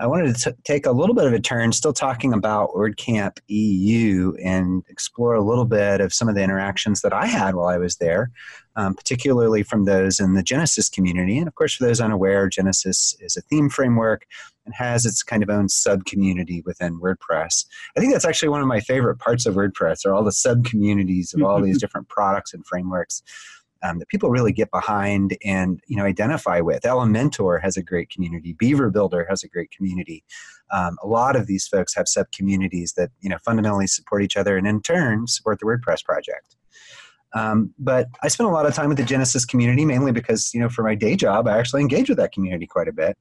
I 0.00 0.06
wanted 0.06 0.34
to 0.34 0.50
t- 0.52 0.56
take 0.64 0.86
a 0.86 0.92
little 0.92 1.14
bit 1.14 1.26
of 1.26 1.32
a 1.32 1.40
turn, 1.40 1.72
still 1.72 1.92
talking 1.92 2.32
about 2.32 2.70
WordCamp 2.70 3.38
EU, 3.48 4.34
and 4.42 4.82
explore 4.88 5.34
a 5.34 5.42
little 5.42 5.66
bit 5.66 6.00
of 6.00 6.14
some 6.14 6.28
of 6.28 6.34
the 6.34 6.42
interactions 6.42 7.02
that 7.02 7.12
I 7.12 7.26
had 7.26 7.54
while 7.54 7.68
I 7.68 7.76
was 7.76 7.96
there, 7.96 8.30
um, 8.76 8.94
particularly 8.94 9.62
from 9.62 9.84
those 9.84 10.18
in 10.20 10.34
the 10.34 10.42
Genesis 10.42 10.88
community. 10.88 11.38
And 11.38 11.48
of 11.48 11.54
course, 11.54 11.74
for 11.74 11.84
those 11.84 12.00
unaware, 12.00 12.48
Genesis 12.48 13.16
is 13.20 13.36
a 13.36 13.42
theme 13.42 13.68
framework 13.68 14.26
and 14.64 14.74
has 14.74 15.04
its 15.04 15.22
kind 15.22 15.42
of 15.42 15.50
own 15.50 15.68
sub 15.68 16.04
community 16.04 16.62
within 16.64 17.00
WordPress. 17.00 17.66
I 17.96 18.00
think 18.00 18.12
that's 18.12 18.24
actually 18.24 18.48
one 18.48 18.62
of 18.62 18.68
my 18.68 18.80
favorite 18.80 19.18
parts 19.18 19.46
of 19.46 19.54
WordPress, 19.54 20.06
are 20.06 20.14
all 20.14 20.24
the 20.24 20.32
sub 20.32 20.64
communities 20.64 21.34
of 21.34 21.42
all 21.42 21.60
these 21.60 21.80
different 21.80 22.08
products 22.08 22.54
and 22.54 22.64
frameworks 22.66 23.22
um, 23.82 23.98
that 23.98 24.08
people 24.08 24.30
really 24.30 24.52
get 24.52 24.70
behind 24.70 25.36
and 25.44 25.80
you 25.86 25.96
know 25.96 26.04
identify 26.04 26.60
with. 26.60 26.82
Elementor 26.82 27.60
has 27.60 27.76
a 27.76 27.82
great 27.82 28.10
community. 28.10 28.54
Beaver 28.54 28.90
Builder 28.90 29.26
has 29.28 29.42
a 29.42 29.48
great 29.48 29.70
community. 29.70 30.24
Um, 30.70 30.96
a 31.02 31.06
lot 31.06 31.36
of 31.36 31.46
these 31.46 31.66
folks 31.66 31.94
have 31.94 32.08
sub 32.08 32.30
communities 32.32 32.94
that 32.96 33.10
you 33.20 33.28
know 33.28 33.38
fundamentally 33.44 33.86
support 33.86 34.22
each 34.22 34.36
other 34.36 34.56
and 34.56 34.66
in 34.66 34.80
turn 34.82 35.26
support 35.26 35.58
the 35.58 35.66
WordPress 35.66 36.04
project. 36.04 36.56
Um, 37.34 37.72
but 37.78 38.08
I 38.22 38.28
spent 38.28 38.48
a 38.48 38.52
lot 38.52 38.66
of 38.66 38.74
time 38.74 38.88
with 38.88 38.98
the 38.98 39.04
Genesis 39.04 39.44
community 39.44 39.84
mainly 39.84 40.12
because 40.12 40.52
you 40.52 40.60
know 40.60 40.68
for 40.68 40.82
my 40.82 40.94
day 40.94 41.16
job 41.16 41.48
I 41.48 41.58
actually 41.58 41.80
engage 41.80 42.08
with 42.08 42.18
that 42.18 42.32
community 42.32 42.66
quite 42.66 42.88
a 42.88 42.92
bit 42.92 43.16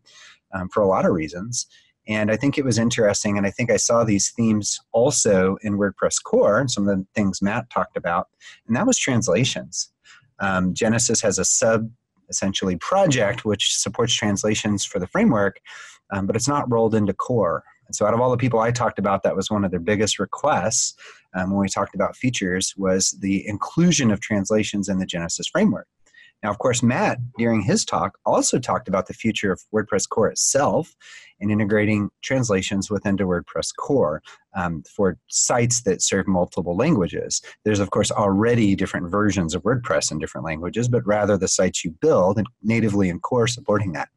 um, 0.53 0.69
for 0.69 0.81
a 0.81 0.87
lot 0.87 1.05
of 1.05 1.13
reasons. 1.13 1.65
And 2.07 2.31
I 2.31 2.35
think 2.35 2.57
it 2.57 2.65
was 2.65 2.79
interesting, 2.79 3.37
and 3.37 3.45
I 3.45 3.51
think 3.51 3.69
I 3.69 3.77
saw 3.77 4.03
these 4.03 4.31
themes 4.31 4.79
also 4.91 5.57
in 5.61 5.77
WordPress 5.77 6.21
core 6.23 6.59
and 6.59 6.69
some 6.69 6.87
of 6.87 6.97
the 6.97 7.05
things 7.13 7.41
Matt 7.41 7.69
talked 7.69 7.95
about, 7.95 8.27
and 8.67 8.75
that 8.75 8.87
was 8.87 8.97
translations. 8.97 9.91
Um, 10.39 10.73
Genesis 10.73 11.21
has 11.21 11.37
a 11.37 11.45
sub 11.45 11.89
essentially 12.31 12.77
project 12.77 13.45
which 13.45 13.75
supports 13.75 14.13
translations 14.13 14.83
for 14.83 14.97
the 14.97 15.05
framework, 15.05 15.59
um, 16.11 16.25
but 16.25 16.35
it's 16.35 16.47
not 16.47 16.69
rolled 16.71 16.95
into 16.95 17.13
core. 17.13 17.63
And 17.85 17.95
so, 17.95 18.05
out 18.05 18.13
of 18.13 18.21
all 18.21 18.31
the 18.31 18.37
people 18.37 18.59
I 18.59 18.71
talked 18.71 18.97
about, 18.97 19.21
that 19.23 19.35
was 19.35 19.51
one 19.51 19.63
of 19.63 19.69
their 19.69 19.79
biggest 19.79 20.17
requests 20.17 20.95
um, 21.35 21.51
when 21.51 21.61
we 21.61 21.69
talked 21.69 21.95
about 21.95 22.15
features 22.15 22.73
was 22.77 23.11
the 23.21 23.47
inclusion 23.47 24.11
of 24.11 24.19
translations 24.19 24.89
in 24.89 24.99
the 24.99 25.05
Genesis 25.05 25.47
framework. 25.47 25.87
Now, 26.43 26.49
of 26.49 26.57
course, 26.57 26.81
Matt, 26.81 27.19
during 27.37 27.61
his 27.61 27.85
talk, 27.85 28.17
also 28.25 28.57
talked 28.59 28.87
about 28.87 29.07
the 29.07 29.13
future 29.13 29.51
of 29.51 29.61
WordPress 29.73 30.09
core 30.09 30.29
itself 30.29 30.95
and 31.41 31.51
integrating 31.51 32.09
translations 32.21 32.89
within 32.89 33.17
to 33.17 33.25
WordPress 33.25 33.75
core 33.75 34.21
um, 34.55 34.83
for 34.83 35.17
sites 35.27 35.81
that 35.83 36.01
serve 36.01 36.27
multiple 36.27 36.75
languages. 36.75 37.41
There's, 37.63 37.79
of 37.79 37.89
course, 37.89 38.11
already 38.11 38.75
different 38.75 39.09
versions 39.09 39.55
of 39.55 39.63
WordPress 39.63 40.11
in 40.11 40.19
different 40.19 40.45
languages, 40.45 40.87
but 40.87 41.05
rather 41.05 41.37
the 41.37 41.47
sites 41.47 41.83
you 41.83 41.91
build 42.01 42.37
and 42.37 42.47
natively 42.61 43.09
in 43.09 43.19
core 43.19 43.47
supporting 43.47 43.93
that. 43.93 44.09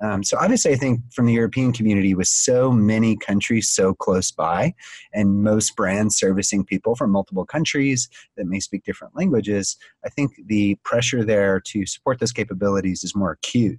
Um, 0.00 0.22
so, 0.24 0.36
obviously, 0.38 0.72
I 0.72 0.76
think 0.76 1.00
from 1.12 1.26
the 1.26 1.32
European 1.32 1.72
community, 1.72 2.14
with 2.14 2.28
so 2.28 2.70
many 2.72 3.16
countries 3.16 3.68
so 3.68 3.94
close 3.94 4.30
by, 4.30 4.74
and 5.12 5.42
most 5.42 5.76
brands 5.76 6.16
servicing 6.16 6.64
people 6.64 6.94
from 6.96 7.10
multiple 7.10 7.44
countries 7.44 8.08
that 8.36 8.46
may 8.46 8.60
speak 8.60 8.84
different 8.84 9.16
languages, 9.16 9.76
I 10.04 10.08
think 10.08 10.32
the 10.46 10.76
pressure 10.84 11.24
there 11.24 11.60
to 11.60 11.86
support 11.86 12.20
those 12.20 12.32
capabilities 12.32 13.04
is 13.04 13.14
more 13.14 13.32
acute 13.32 13.78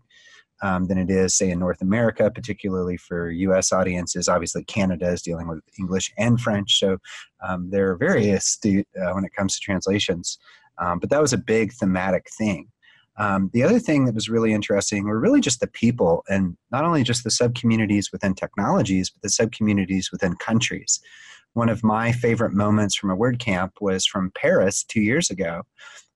um, 0.64 0.88
than 0.88 0.98
it 0.98 1.12
is, 1.12 1.36
say, 1.36 1.52
in 1.52 1.60
North 1.60 1.82
America, 1.82 2.32
particularly 2.32 2.96
for 2.96 3.30
US 3.30 3.72
audiences. 3.74 4.30
Obviously, 4.30 4.64
Canada 4.64 5.10
is 5.10 5.22
dealing 5.22 5.48
with 5.48 5.60
English 5.78 6.12
and 6.18 6.40
French, 6.40 6.80
so 6.80 6.98
um, 7.46 7.70
they're 7.70 7.96
very 7.96 8.30
astute 8.30 8.88
uh, 8.98 9.12
when 9.12 9.26
it 9.26 9.34
comes 9.38 9.54
to 9.54 9.60
translations. 9.60 10.40
Um, 10.80 11.00
but 11.00 11.10
that 11.10 11.22
was 11.22 11.34
a 11.34 11.38
big 11.38 11.74
thematic 11.74 12.28
thing. 12.38 12.70
Um, 13.18 13.52
the 13.54 13.62
other 13.62 13.78
thing 13.78 14.06
that 14.06 14.16
was 14.16 14.30
really 14.30 14.54
interesting 14.54 15.04
were 15.06 15.20
really 15.20 15.42
just 15.42 15.60
the 15.60 15.68
people, 15.68 16.24
and 16.30 16.58
not 16.72 16.86
only 16.86 17.04
just 17.04 17.26
the 17.26 17.30
sub 17.30 17.54
communities 17.56 18.12
within 18.12 18.34
technologies, 18.34 19.10
but 19.10 19.22
the 19.22 19.30
sub 19.30 19.52
communities 19.52 20.12
within 20.12 20.36
countries. 20.38 21.00
One 21.54 21.70
of 21.70 21.84
my 21.84 22.12
favorite 22.12 22.54
moments 22.54 22.96
from 22.96 23.12
a 23.12 23.18
WordCamp 23.18 23.72
was 23.80 24.06
from 24.06 24.32
Paris 24.36 24.84
two 24.84 25.02
years 25.02 25.30
ago 25.30 25.62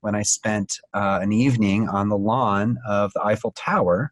when 0.01 0.15
I 0.15 0.23
spent 0.23 0.79
uh, 0.93 1.19
an 1.21 1.31
evening 1.31 1.89
on 1.89 2.09
the 2.09 2.17
lawn 2.17 2.77
of 2.87 3.11
the 3.13 3.23
Eiffel 3.23 3.51
Tower 3.51 4.11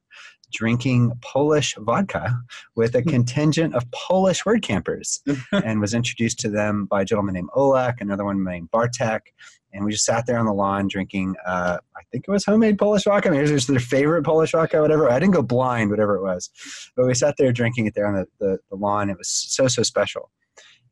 drinking 0.51 1.11
Polish 1.21 1.75
vodka 1.79 2.37
with 2.75 2.95
a 2.95 3.01
hmm. 3.01 3.09
contingent 3.09 3.75
of 3.75 3.89
Polish 3.91 4.45
word 4.45 4.61
campers 4.61 5.21
and 5.51 5.81
was 5.81 5.93
introduced 5.93 6.39
to 6.39 6.49
them 6.49 6.85
by 6.85 7.01
a 7.01 7.05
gentleman 7.05 7.33
named 7.33 7.49
Olek, 7.55 7.95
another 7.99 8.23
one 8.23 8.43
named 8.43 8.69
Bartek. 8.71 9.33
and 9.73 9.83
we 9.83 9.91
just 9.91 10.05
sat 10.05 10.25
there 10.25 10.37
on 10.37 10.45
the 10.45 10.53
lawn 10.53 10.87
drinking. 10.87 11.35
Uh, 11.45 11.77
I 11.97 12.01
think 12.11 12.25
it 12.27 12.31
was 12.31 12.45
homemade 12.45 12.77
Polish 12.77 13.03
vodka. 13.03 13.29
I 13.29 13.31
mean, 13.31 13.39
it 13.39 13.43
was 13.43 13.51
just 13.51 13.67
their 13.67 13.79
favorite 13.79 14.23
Polish 14.23 14.51
vodka, 14.51 14.81
whatever. 14.81 15.09
I 15.09 15.19
didn't 15.19 15.33
go 15.33 15.41
blind, 15.41 15.89
whatever 15.89 16.15
it 16.15 16.23
was, 16.23 16.49
but 16.95 17.05
we 17.05 17.13
sat 17.13 17.35
there 17.37 17.51
drinking 17.51 17.87
it 17.87 17.95
there 17.95 18.07
on 18.07 18.13
the, 18.13 18.25
the, 18.39 18.57
the 18.69 18.75
lawn. 18.75 19.09
It 19.09 19.17
was 19.17 19.29
so 19.29 19.67
so 19.67 19.83
special, 19.83 20.31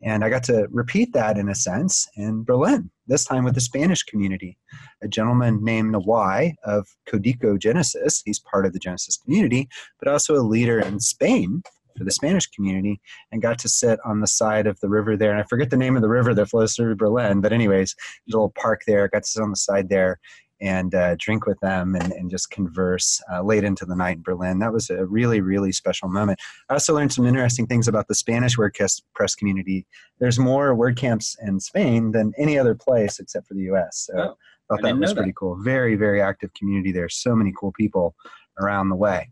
and 0.04 0.24
I 0.24 0.30
got 0.30 0.44
to 0.46 0.68
repeat 0.70 1.14
that 1.14 1.38
in 1.38 1.50
a 1.50 1.56
sense 1.56 2.08
in 2.18 2.44
Berlin. 2.44 2.92
This 3.08 3.24
time 3.24 3.44
with 3.44 3.56
the 3.56 3.62
Spanish 3.62 4.04
community, 4.04 4.58
a 5.02 5.08
gentleman 5.08 5.64
named 5.64 5.94
Nahuai 5.94 6.56
of 6.66 6.88
Código 7.08 7.58
Genesis. 7.58 8.22
He's 8.26 8.40
part 8.40 8.66
of 8.66 8.74
the 8.74 8.80
Genesis 8.80 9.18
community, 9.18 9.68
but 10.00 10.12
also 10.12 10.36
a 10.36 10.44
leader 10.44 10.80
in 10.80 11.00
Spain 11.00 11.64
for 11.98 12.04
the 12.04 12.12
Spanish 12.12 12.48
community 12.48 13.00
and 13.32 13.42
got 13.42 13.60
to 13.60 13.70
sit 13.70 14.00
on 14.04 14.20
the 14.20 14.28
side 14.28 14.68
of 14.68 14.80
the 14.80 14.90
river 14.90 15.16
there. 15.16 15.32
And 15.32 15.40
I 15.40 15.44
forget 15.44 15.70
the 15.70 15.78
name 15.78 15.96
of 15.96 16.02
the 16.02 16.10
river 16.10 16.34
that 16.34 16.50
flows 16.50 16.76
through 16.76 16.96
Berlin, 16.96 17.40
but 17.40 17.54
anyways, 17.54 17.96
there's 17.96 18.34
a 18.34 18.38
little 18.38 18.54
park 18.58 18.82
there. 18.88 19.08
Got 19.08 19.24
to 19.24 19.30
sit 19.30 19.44
on 19.44 19.52
the 19.52 19.56
side 19.56 19.90
there 19.90 20.20
and 20.64 20.96
uh, 20.96 21.16
drink 21.20 21.46
with 21.46 21.60
them 21.60 21.94
and, 21.94 22.14
and 22.14 22.32
just 22.32 22.50
converse 22.50 23.22
uh, 23.32 23.44
late 23.44 23.66
into 23.66 23.86
the 23.86 23.96
night 23.96 24.16
in 24.18 24.24
Berlin. 24.24 24.60
That 24.60 24.72
was 24.72 24.90
a 24.90 25.06
really, 25.06 25.42
really 25.42 25.74
special 25.74 26.08
moment. 26.08 26.40
I 26.70 26.74
also 26.74 26.96
learned 26.96 27.12
some 27.12 27.26
interesting 27.26 27.68
things 27.68 27.90
about 27.90 28.08
the 28.08 28.16
Spanish 28.16 28.58
WordPress 28.58 29.38
community. 29.38 29.86
There's 30.20 30.40
more 30.40 30.74
WordCamps 30.74 31.36
in 31.46 31.60
Spain 31.60 32.14
than 32.14 32.32
any 32.38 32.58
other 32.58 32.76
place 32.76 33.20
except 33.20 33.48
for 33.48 33.56
the 33.56 33.64
US. 33.74 34.08
So 34.10 34.18
oh, 34.18 34.38
I 34.72 34.78
thought 34.78 34.86
I 34.86 34.94
that 34.94 35.00
was 35.00 35.14
pretty 35.14 35.32
that. 35.32 35.36
cool. 35.36 35.58
Very, 35.62 35.96
very 35.96 36.22
active 36.22 36.54
community 36.54 36.94
there. 36.94 37.10
So 37.10 37.36
many 37.36 37.54
cool 37.60 37.74
people 37.74 38.16
around 38.58 38.88
the 38.88 38.96
way. 38.96 39.30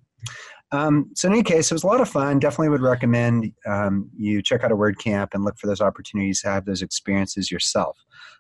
Um, 0.72 1.12
so 1.16 1.28
in 1.28 1.34
any 1.34 1.44
case, 1.44 1.70
it 1.70 1.76
was 1.76 1.84
a 1.84 1.88
lot 1.88 2.02
of 2.02 2.10
fun. 2.10 2.40
Definitely 2.40 2.70
would 2.70 2.82
recommend 2.82 3.52
um, 3.66 4.10
you 4.16 4.42
check 4.42 4.64
out 4.64 4.72
a 4.72 4.76
WordCamp 4.76 5.30
and 5.34 5.44
look 5.44 5.58
for 5.58 5.68
those 5.68 5.82
opportunities 5.82 6.42
to 6.42 6.50
have 6.50 6.66
those 6.66 6.82
experiences 6.82 7.52
yourself. 7.52 7.98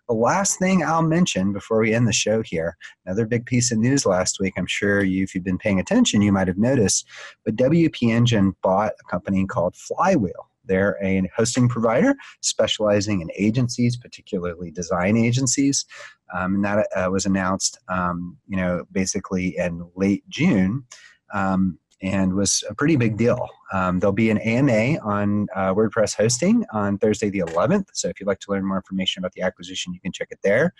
The 0.08 0.16
last 0.16 0.58
thing 0.58 0.84
I'll 0.84 1.04
mention 1.04 1.54
before 1.54 1.80
we 1.80 1.94
end 1.94 2.08
the 2.08 2.14
show 2.14 2.42
here, 2.42 2.78
another 3.06 3.26
big 3.26 3.46
piece 3.46 3.72
of 3.72 3.78
news 3.78 4.06
last 4.06 4.40
week. 4.40 4.54
I'm 4.58 4.66
sure 4.66 5.04
you, 5.04 5.24
if 5.24 5.36
you've 5.36 5.44
been 5.44 5.58
paying 5.58 5.80
attention, 5.80 6.22
you 6.22 6.32
might 6.32 6.48
have 6.48 6.58
noticed, 6.58 7.08
but 7.46 7.56
WP 7.56 8.10
Engine 8.10 8.56
bought 8.62 8.94
a 9.00 9.10
company 9.10 9.46
called 9.46 9.76
Flywheel. 9.76 10.50
They're 10.66 10.98
a 11.04 11.30
hosting 11.36 11.68
provider 11.68 12.16
specializing 12.42 13.22
in 13.22 13.30
agencies, 13.36 13.98
particularly 13.98 14.72
design 14.72 15.18
agencies. 15.18 15.86
Um, 16.34 16.56
and 16.56 16.66
that 16.66 16.88
uh, 16.96 17.10
was 17.12 17.26
announced, 17.26 17.78
um, 17.90 18.38
you 18.48 18.58
know, 18.58 18.86
basically 18.92 19.58
in 19.58 19.90
late 19.96 20.24
June. 20.30 20.86
Um, 21.34 21.78
and 22.02 22.34
was 22.34 22.64
a 22.70 22.76
pretty 22.76 22.96
big 22.96 23.18
deal. 23.18 23.48
Um, 23.72 24.00
there'll 24.00 24.14
be 24.14 24.30
an 24.30 24.38
AMA 24.40 25.00
on 25.00 25.48
uh, 25.56 25.74
WordPress 25.74 26.16
hosting 26.16 26.66
on 26.74 26.98
Thursday 26.98 27.30
the 27.30 27.40
11th. 27.40 27.86
So 27.94 28.10
if 28.10 28.20
you'd 28.20 28.28
like 28.28 28.40
to 28.42 28.52
learn 28.52 28.66
more 28.66 28.78
information 28.78 29.22
about 29.22 29.34
the 29.34 29.42
acquisition, 29.42 29.94
you 29.94 30.00
can 30.00 30.12
check 30.12 30.28
it 30.32 30.40
there. 30.44 30.74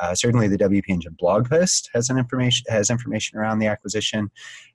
Uh, 0.00 0.14
certainly, 0.14 0.48
the 0.48 0.58
WP 0.58 0.88
Engine 0.88 1.14
blog 1.18 1.48
post 1.48 1.88
has 1.94 2.10
an 2.10 2.18
information 2.18 2.64
has 2.68 2.90
information 2.90 3.38
around 3.38 3.60
the 3.60 3.66
acquisition. 3.66 4.30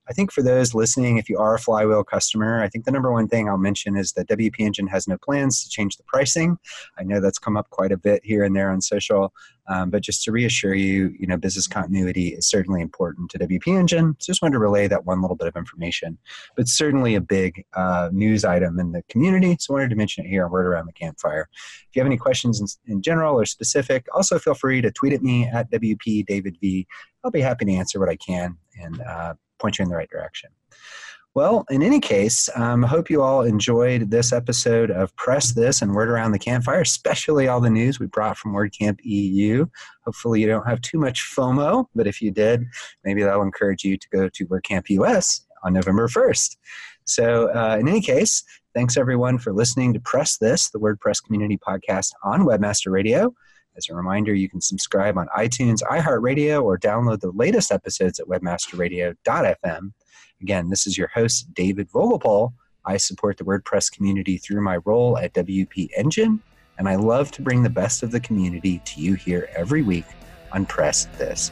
I 0.10 0.14
think 0.14 0.32
for 0.32 0.42
those 0.42 0.74
listening, 0.74 1.18
if 1.18 1.30
you 1.30 1.38
are 1.38 1.54
a 1.54 1.60
Flywheel 1.60 2.04
customer, 2.04 2.64
I 2.64 2.70
think 2.70 2.86
the 2.86 2.92
number 2.92 3.12
one 3.12 3.28
thing 3.28 3.48
I'll 3.48 3.58
mention 3.58 3.96
is 3.96 4.14
that 4.14 4.28
WP 4.28 4.60
Engine 4.60 4.88
has 4.88 5.08
no 5.08 5.18
plans 5.18 5.62
to 5.64 5.70
change 5.70 5.98
the 5.98 6.04
pricing. 6.04 6.58
I 6.98 7.04
know 7.04 7.20
that's 7.20 7.38
come 7.38 7.58
up 7.58 7.70
quite 7.70 7.92
a 7.92 7.98
bit 7.98 8.22
here 8.24 8.44
and 8.44 8.56
there 8.56 8.72
on 8.72 8.82
social, 8.82 9.34
um, 9.68 9.92
but 9.92 10.02
just 10.02 10.24
to 10.24 10.32
reassure 10.32 10.74
you, 10.74 11.14
you 11.20 11.28
know, 11.28 11.38
business 11.38 11.68
continuity 11.68 12.30
is 12.30 12.50
certainly 12.50 12.82
important 12.82 13.30
to 13.32 13.40
WP 13.40 13.68
Engine. 13.68 14.16
So 14.20 14.32
just 14.32 14.42
wanted 14.42 14.54
to 14.54 14.60
relay 14.60 14.88
that 14.88 15.06
one 15.06 15.22
little 15.22 15.38
bit 15.38 15.48
of 15.48 15.56
information, 15.56 16.18
but 16.56 16.68
certainly 16.68 17.14
a 17.14 17.22
big 17.22 17.59
uh, 17.74 18.10
news 18.12 18.46
item 18.46 18.80
in 18.80 18.92
the 18.92 19.04
community. 19.10 19.58
So 19.60 19.74
I 19.74 19.78
wanted 19.78 19.90
to 19.90 19.96
mention 19.96 20.26
it 20.26 20.30
here 20.30 20.46
on 20.46 20.52
Word 20.52 20.66
Around 20.66 20.88
the 20.88 20.94
Campfire. 20.94 21.48
If 21.52 21.96
you 21.96 22.02
have 22.02 22.08
any 22.08 22.18
questions 22.18 22.60
in, 22.88 22.94
in 22.94 23.02
general 23.02 23.40
or 23.40 23.46
specific, 23.46 24.06
also 24.14 24.40
feel 24.40 24.54
free 24.54 24.82
to 24.82 24.92
tweet 24.92 25.14
at 25.14 25.22
me 25.22 25.48
at 25.48 25.72
WP 25.72 26.26
David 26.26 26.58
V. 26.62 26.88
I'll 27.24 27.32
be 27.32 27.42
happy 27.42 27.66
to 27.66 27.74
answer 27.74 28.00
what 28.00 28.10
I 28.10 28.16
can 28.16 28.58
and 28.82 29.02
uh, 29.02 29.34
point 29.60 29.80
you 29.80 29.84
in 29.84 29.90
the 29.90 29.96
right 29.96 30.10
direction. 30.10 30.50
Well, 31.36 31.64
in 31.70 31.84
any 31.84 32.00
case, 32.00 32.50
I 32.56 32.72
um, 32.72 32.82
hope 32.82 33.10
you 33.10 33.22
all 33.22 33.44
enjoyed 33.44 34.10
this 34.10 34.34
episode 34.34 34.90
of 34.90 35.16
Press 35.16 35.54
This 35.54 35.82
and 35.84 35.94
Word 35.94 36.10
Around 36.10 36.32
the 36.32 36.40
Campfire, 36.40 36.82
especially 36.82 37.48
all 37.48 37.62
the 37.62 37.70
news 37.70 38.00
we 38.00 38.08
brought 38.08 38.36
from 38.36 38.52
WordCamp 38.52 38.98
EU. 39.04 39.68
Hopefully, 40.06 40.42
you 40.42 40.48
don't 40.48 40.68
have 40.68 40.82
too 40.82 40.98
much 40.98 41.32
FOMO, 41.38 41.86
but 41.94 42.08
if 42.08 42.20
you 42.20 42.32
did, 42.32 42.66
maybe 43.04 43.22
that'll 43.22 43.44
encourage 43.44 43.84
you 43.84 43.96
to 43.96 44.10
go 44.10 44.28
to 44.28 44.48
WordCamp 44.48 44.90
US 44.90 45.46
on 45.64 45.74
November 45.74 46.08
1st. 46.08 46.58
So, 47.10 47.52
uh, 47.56 47.78
in 47.80 47.88
any 47.88 48.02
case, 48.02 48.44
thanks 48.76 48.96
everyone 48.96 49.40
for 49.40 49.52
listening 49.52 49.94
to 49.94 50.00
Press 50.00 50.38
This, 50.38 50.70
the 50.70 50.80
WordPress 50.80 51.24
community 51.24 51.58
podcast 51.58 52.12
on 52.24 52.42
Webmaster 52.42 52.92
Radio. 52.92 53.34
As 53.76 53.90
a 53.90 53.96
reminder, 53.96 54.32
you 54.34 54.48
can 54.48 54.62
subscribe 54.62 55.18
on 55.18 55.28
iTunes, 55.36 55.82
iHeartRadio, 55.82 56.62
or 56.62 56.78
download 56.78 57.22
the 57.22 57.32
latest 57.32 57.72
episodes 57.72 58.20
at 58.20 58.28
webmasterradio.fm. 58.28 59.92
Again, 60.42 60.70
this 60.70 60.86
is 60.86 61.00
your 61.00 61.08
host, 61.08 61.52
David 61.56 61.90
Vogelpohl. 61.90 62.54
I 62.86 62.98
support 62.98 63.38
the 63.38 63.44
WordPress 63.44 63.92
community 63.92 64.38
through 64.38 64.62
my 64.62 64.78
role 64.86 65.18
at 65.18 65.34
WP 65.34 65.90
Engine, 65.98 66.44
and 66.78 66.88
I 66.88 66.96
love 66.96 67.32
to 67.32 67.42
bring 67.42 67.64
the 67.64 67.72
best 67.72 68.04
of 68.04 68.12
the 68.12 68.20
community 68.20 68.84
to 68.86 69.02
you 69.02 69.16
here 69.16 69.50
every 69.56 69.82
week 69.82 70.06
on 70.52 70.68
Press 70.68 71.06
This. 71.18 71.52